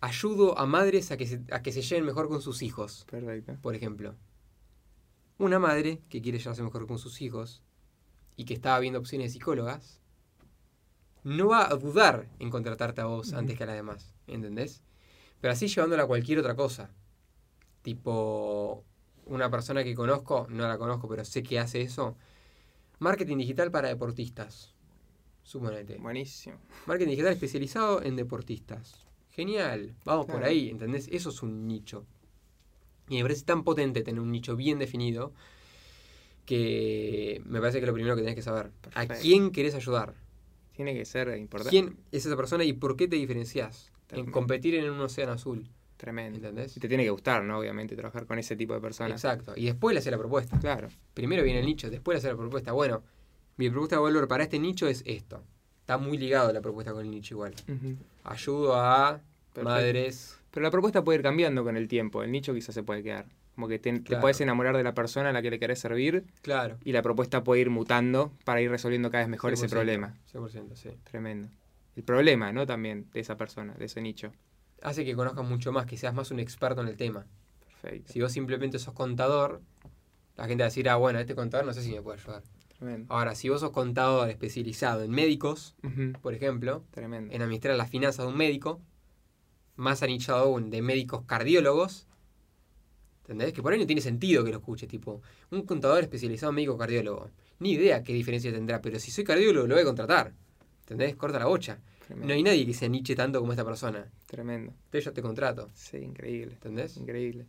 [0.00, 3.56] ayudo a madres a que, se, a que se lleven mejor con sus hijos, Perfecto.
[3.62, 4.14] por ejemplo.
[5.40, 7.62] Una madre que quiere llevarse mejor con sus hijos
[8.36, 9.98] y que estaba viendo opciones de psicólogas,
[11.24, 14.82] no va a dudar en contratarte a vos antes que a las demás, ¿entendés?
[15.40, 16.90] Pero así llevándola a cualquier otra cosa.
[17.80, 18.84] Tipo,
[19.24, 22.18] una persona que conozco, no la conozco, pero sé que hace eso.
[22.98, 24.74] Marketing digital para deportistas.
[25.42, 25.96] Suponete.
[25.96, 26.56] Buenísimo.
[26.84, 29.06] Marketing digital especializado en deportistas.
[29.30, 31.08] Genial, vamos por ahí, ¿entendés?
[31.10, 32.04] Eso es un nicho.
[33.10, 35.34] Y me parece tan potente tener un nicho bien definido
[36.46, 38.66] que me parece que es lo primero que tenés que saber.
[38.66, 39.14] ¿A Perfecto.
[39.22, 40.14] quién querés ayudar?
[40.74, 41.70] Tiene que ser importante.
[41.70, 43.92] ¿Quién es esa persona y por qué te diferencias?
[44.10, 46.38] En competir en un océano azul, Tremendo.
[46.38, 46.76] ¿entendés?
[46.76, 47.58] Y te tiene que gustar, ¿no?
[47.58, 49.12] Obviamente, trabajar con ese tipo de personas.
[49.12, 49.52] Exacto.
[49.54, 50.58] Y después le hace la propuesta.
[50.58, 50.88] Claro.
[51.14, 52.72] Primero viene el nicho, después le hace la propuesta.
[52.72, 53.02] Bueno,
[53.56, 55.44] mi propuesta de valor para este nicho es esto.
[55.80, 57.54] Está muy ligado la propuesta con el nicho igual.
[58.24, 59.20] Ayudo a
[59.52, 59.62] Perfecto.
[59.68, 60.39] madres.
[60.50, 62.22] Pero la propuesta puede ir cambiando con el tiempo.
[62.22, 63.26] El nicho quizás se puede quedar.
[63.54, 66.78] Como que te, puedes enamorar de la persona a la que le querés servir Claro.
[66.84, 70.16] y la propuesta puede ir mutando para ir resolviendo cada vez mejor ese 100%, problema.
[70.32, 70.90] 100%, sí.
[71.04, 71.48] Tremendo.
[71.96, 72.66] El problema, ¿no?
[72.66, 74.32] También de esa persona, de ese nicho.
[74.82, 77.26] Hace que conozcas mucho más, que seas más un experto en el tema.
[77.82, 78.12] Perfecto.
[78.12, 79.60] Si vos simplemente sos contador,
[80.36, 82.42] la gente va a decir, ah, bueno, este contador no sé si me puede ayudar.
[82.78, 83.12] Tremendo.
[83.12, 85.74] Ahora, si vos sos contador especializado en médicos,
[86.22, 87.34] por ejemplo, Tremendo.
[87.34, 88.80] en administrar las finanzas de un médico,
[89.80, 92.06] más anichado aún de médicos cardiólogos,
[93.22, 93.52] ¿entendés?
[93.52, 96.76] Que por ahí no tiene sentido que lo escuches, tipo, un contador especializado en médico
[96.76, 97.30] cardiólogo.
[97.58, 100.34] Ni idea qué diferencia tendrá, pero si soy cardiólogo lo voy a contratar.
[100.82, 101.16] ¿Entendés?
[101.16, 101.78] Corta la bocha.
[102.06, 102.28] Tremendo.
[102.28, 104.10] No hay nadie que se aniche tanto como esta persona.
[104.26, 104.72] Tremendo.
[104.72, 105.70] Entonces yo te contrato.
[105.74, 106.54] Sí, increíble.
[106.54, 106.96] ¿Entendés?
[106.96, 107.46] Increíble.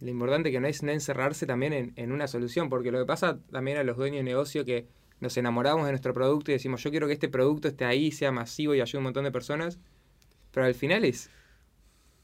[0.00, 3.00] Y lo importante que no es no encerrarse también en, en una solución, porque lo
[3.00, 4.86] que pasa también a los dueños de negocio que
[5.20, 8.30] nos enamoramos de nuestro producto y decimos, yo quiero que este producto esté ahí, sea
[8.30, 9.80] masivo y ayude a un montón de personas,
[10.52, 11.28] pero al final es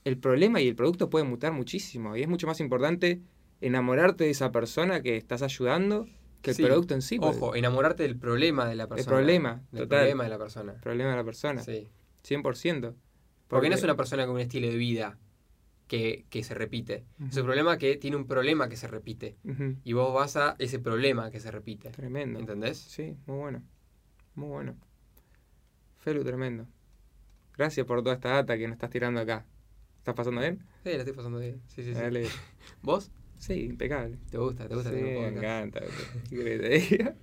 [0.04, 3.20] el problema y el producto puede mutar muchísimo y es mucho más importante
[3.60, 6.06] enamorarte de esa persona que estás ayudando
[6.42, 6.62] que el Sí.
[6.62, 7.18] producto en sí.
[7.18, 9.16] porque Ojo, enamorarte del problema de la persona.
[9.16, 10.00] problema, Del total.
[10.00, 10.72] problema de la persona.
[10.72, 11.88] El problema de la persona, Sí.
[12.22, 12.94] 100%.
[13.48, 15.18] Porque no es una persona con un estilo de vida
[15.86, 17.04] que, que se repite.
[17.20, 17.40] Es Ujú.
[17.40, 19.36] un problema que tiene un problema que se repite.
[19.84, 21.90] Y vos vas a ese problema que se repite.
[21.90, 22.38] Tremendo.
[22.40, 22.76] ¿Entendés?
[22.78, 23.62] Sí, muy bueno.
[24.34, 24.76] Muy bueno.
[25.98, 26.66] Felu, tremendo.
[27.56, 29.46] Gracias por toda esta data que nos estás tirando acá.
[30.04, 30.58] ¿Estás pasando bien?
[30.82, 31.62] Sí, la estoy pasando bien.
[31.66, 31.98] Sí, sí, sí.
[31.98, 32.28] Dale.
[32.82, 33.10] ¿Vos?
[33.38, 34.18] Sí, impecable.
[34.30, 34.68] ¿Te gusta?
[34.68, 35.80] ¿Te gusta Sí, tener un me encanta.
[36.28, 37.14] ¿Qué te diga?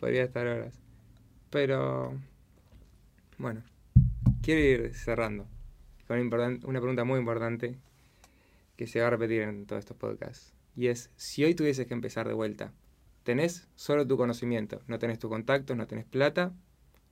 [0.00, 0.74] Podría estar horas.
[1.50, 2.20] Pero,
[3.38, 3.62] bueno,
[4.42, 5.46] quiero ir cerrando
[6.08, 7.78] con una pregunta muy importante
[8.74, 10.52] que se va a repetir en todos estos podcasts.
[10.74, 12.72] Y es, si hoy tuvieses que empezar de vuelta,
[13.22, 16.52] tenés solo tu conocimiento, no tenés tus contactos, no tenés plata,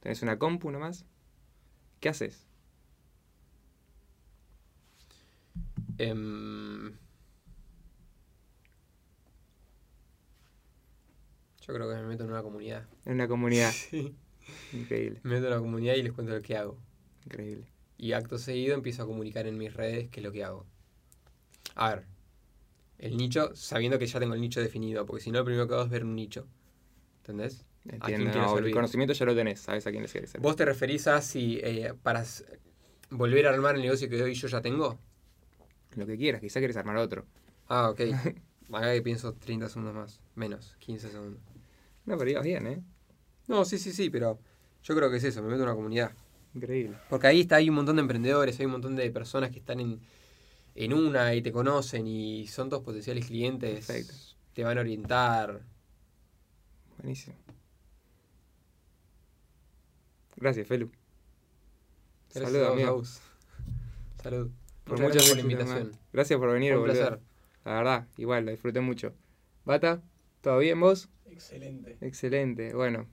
[0.01, 1.07] tenés una compu nomás,
[2.01, 2.49] ¿qué haces?
[5.99, 6.93] Em,
[11.61, 12.87] yo creo que me meto en una comunidad.
[13.05, 13.73] En una comunidad.
[13.91, 14.15] Sí.
[14.73, 16.77] Increíble, Me meto en la comunidad y les cuento lo que hago.
[17.25, 17.65] increíble.
[17.97, 20.67] Y acto seguido empiezo a comunicar en mis redes qué es lo que hago.
[21.77, 22.05] A ver,
[22.99, 25.75] el nicho, sabiendo que ya tengo el nicho definido, porque si no, lo primero que
[25.75, 26.47] hago es ver un nicho.
[27.19, 27.65] ¿Entendés?
[27.87, 30.43] Entiendo, no, el conocimiento ya lo tenés, sabes a quién le querés servir.
[30.43, 32.25] ¿Vos te referís a si eh, para
[33.11, 34.99] volver a armar el negocio que hoy yo ya tengo?
[35.97, 37.25] Lo que quieras, quizá quieres armar otro.
[37.69, 38.01] Ah, ok.
[38.73, 40.21] Acá que pienso 30 segundos más.
[40.35, 41.41] Menos, 15 segundos.
[42.07, 42.83] No, pero ibas bien, ¿eh?
[43.47, 44.39] No, sí, sí, sí, pero
[44.83, 46.13] yo creo que es eso, me meto en una comunidad.
[46.55, 46.97] Increíble.
[47.09, 49.81] Porque ahí está, hay un montón de emprendedores, hay un montón de personas que están
[49.81, 50.01] en,
[50.75, 53.87] en una y te conocen y son todos potenciales clientes.
[53.87, 54.15] Perfecto.
[54.55, 55.63] Te van a orientar.
[56.99, 57.37] Buenísimo.
[60.37, 60.91] Gracias, Felu.
[62.33, 63.21] Gracias Saludos, a vos.
[64.23, 64.51] Salud.
[64.85, 65.93] Por Muchas muchas gracias por la invitación.
[66.13, 66.95] Gracias por venir, un boludo.
[66.95, 67.21] placer.
[67.65, 69.15] La verdad, igual, lo disfruté mucho.
[69.65, 70.03] Bata,
[70.43, 71.09] ¿todo bien vos?
[71.31, 71.97] Excelente.
[72.03, 72.75] Excelente.
[72.75, 73.07] Bueno,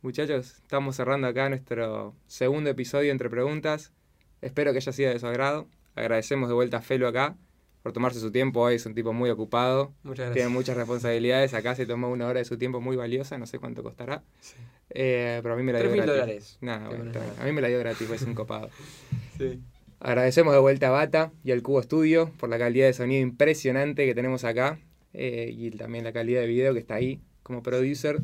[0.00, 3.92] muchachos, estamos cerrando acá nuestro segundo episodio entre preguntas.
[4.40, 5.68] Espero que haya sido de su agrado.
[5.94, 7.36] Agradecemos de vuelta a Felu acá
[7.82, 8.60] por tomarse su tiempo.
[8.60, 9.92] Hoy es un tipo muy ocupado.
[10.02, 10.34] Muchas gracias.
[10.34, 11.52] Tiene muchas responsabilidades.
[11.54, 13.36] Acá se tomó una hora de su tiempo muy valiosa.
[13.36, 14.22] No sé cuánto costará.
[14.40, 14.54] Sí.
[14.90, 16.12] Eh, pero a mí me la dio 3.000 gratis.
[16.14, 16.58] dólares.
[16.62, 18.70] Nah, bueno, a mí me la dio gratis, es un copado.
[19.36, 19.60] Sí.
[20.00, 24.06] Agradecemos de vuelta a Bata y al Cubo Studio por la calidad de sonido impresionante
[24.06, 24.78] que tenemos acá
[25.12, 28.20] eh, y también la calidad de video que está ahí como producer,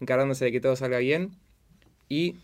[0.00, 1.30] encargándose de que todo salga bien.
[2.10, 2.36] Y,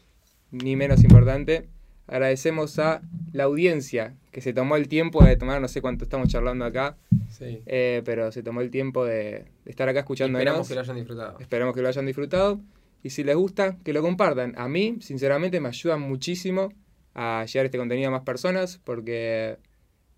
[0.50, 1.68] ni menos importante,
[2.06, 3.02] agradecemos a
[3.32, 6.96] la audiencia que se tomó el tiempo de tomar, no sé cuánto estamos charlando acá,
[7.28, 7.62] sí.
[7.66, 10.40] eh, pero se tomó el tiempo de, de estar acá escuchándonos.
[10.40, 11.38] Esperamos que lo hayan disfrutado.
[11.38, 12.60] Esperamos que lo hayan disfrutado.
[13.02, 14.54] Y si les gusta, que lo compartan.
[14.56, 16.72] A mí, sinceramente, me ayuda muchísimo
[17.14, 19.58] a llevar este contenido a más personas porque,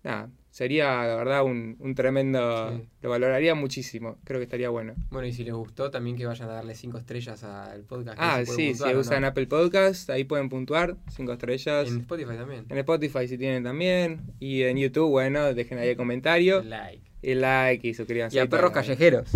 [0.03, 2.71] nada, sería, la verdad, un, un tremendo...
[2.77, 2.87] Sí.
[3.01, 4.17] Lo valoraría muchísimo.
[4.23, 4.93] Creo que estaría bueno.
[5.09, 8.17] Bueno, y si les gustó, también que vayan a darle 5 estrellas al podcast.
[8.21, 9.25] Ah, sí, puntuar, si ¿o usan?
[9.25, 11.87] Apple Podcast, ahí pueden puntuar, cinco estrellas.
[11.87, 12.65] En En, Spotify también.
[12.69, 14.21] Spotify si tienen también.
[14.39, 16.61] Y en YouTube, bueno, dejen ahí el comentario.
[16.63, 17.01] Like.
[17.21, 18.37] Y like y suscríbanse.
[18.37, 19.29] Y a perros para- callejeros.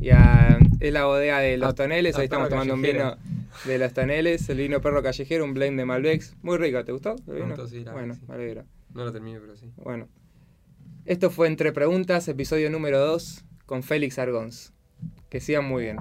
[0.00, 2.16] Y a- es la bodega de los A- toneles.
[2.16, 3.16] a Hoy estamos tomando un vino
[3.64, 4.48] de los toneles.
[4.48, 6.36] El vino perro callejero, un blend de Malbecs.
[6.42, 7.16] Muy rico, ¿te gustó?
[7.26, 7.66] el vino?
[7.66, 8.22] sí, la bueno, sí.
[8.26, 8.64] me alegro.
[8.94, 9.72] No lo terminé, pero sí.
[9.76, 10.08] Bueno.
[11.04, 14.72] Esto fue Entre Preguntas, episodio número 2, con Félix Argons.
[15.28, 15.96] Que sigan muy bien.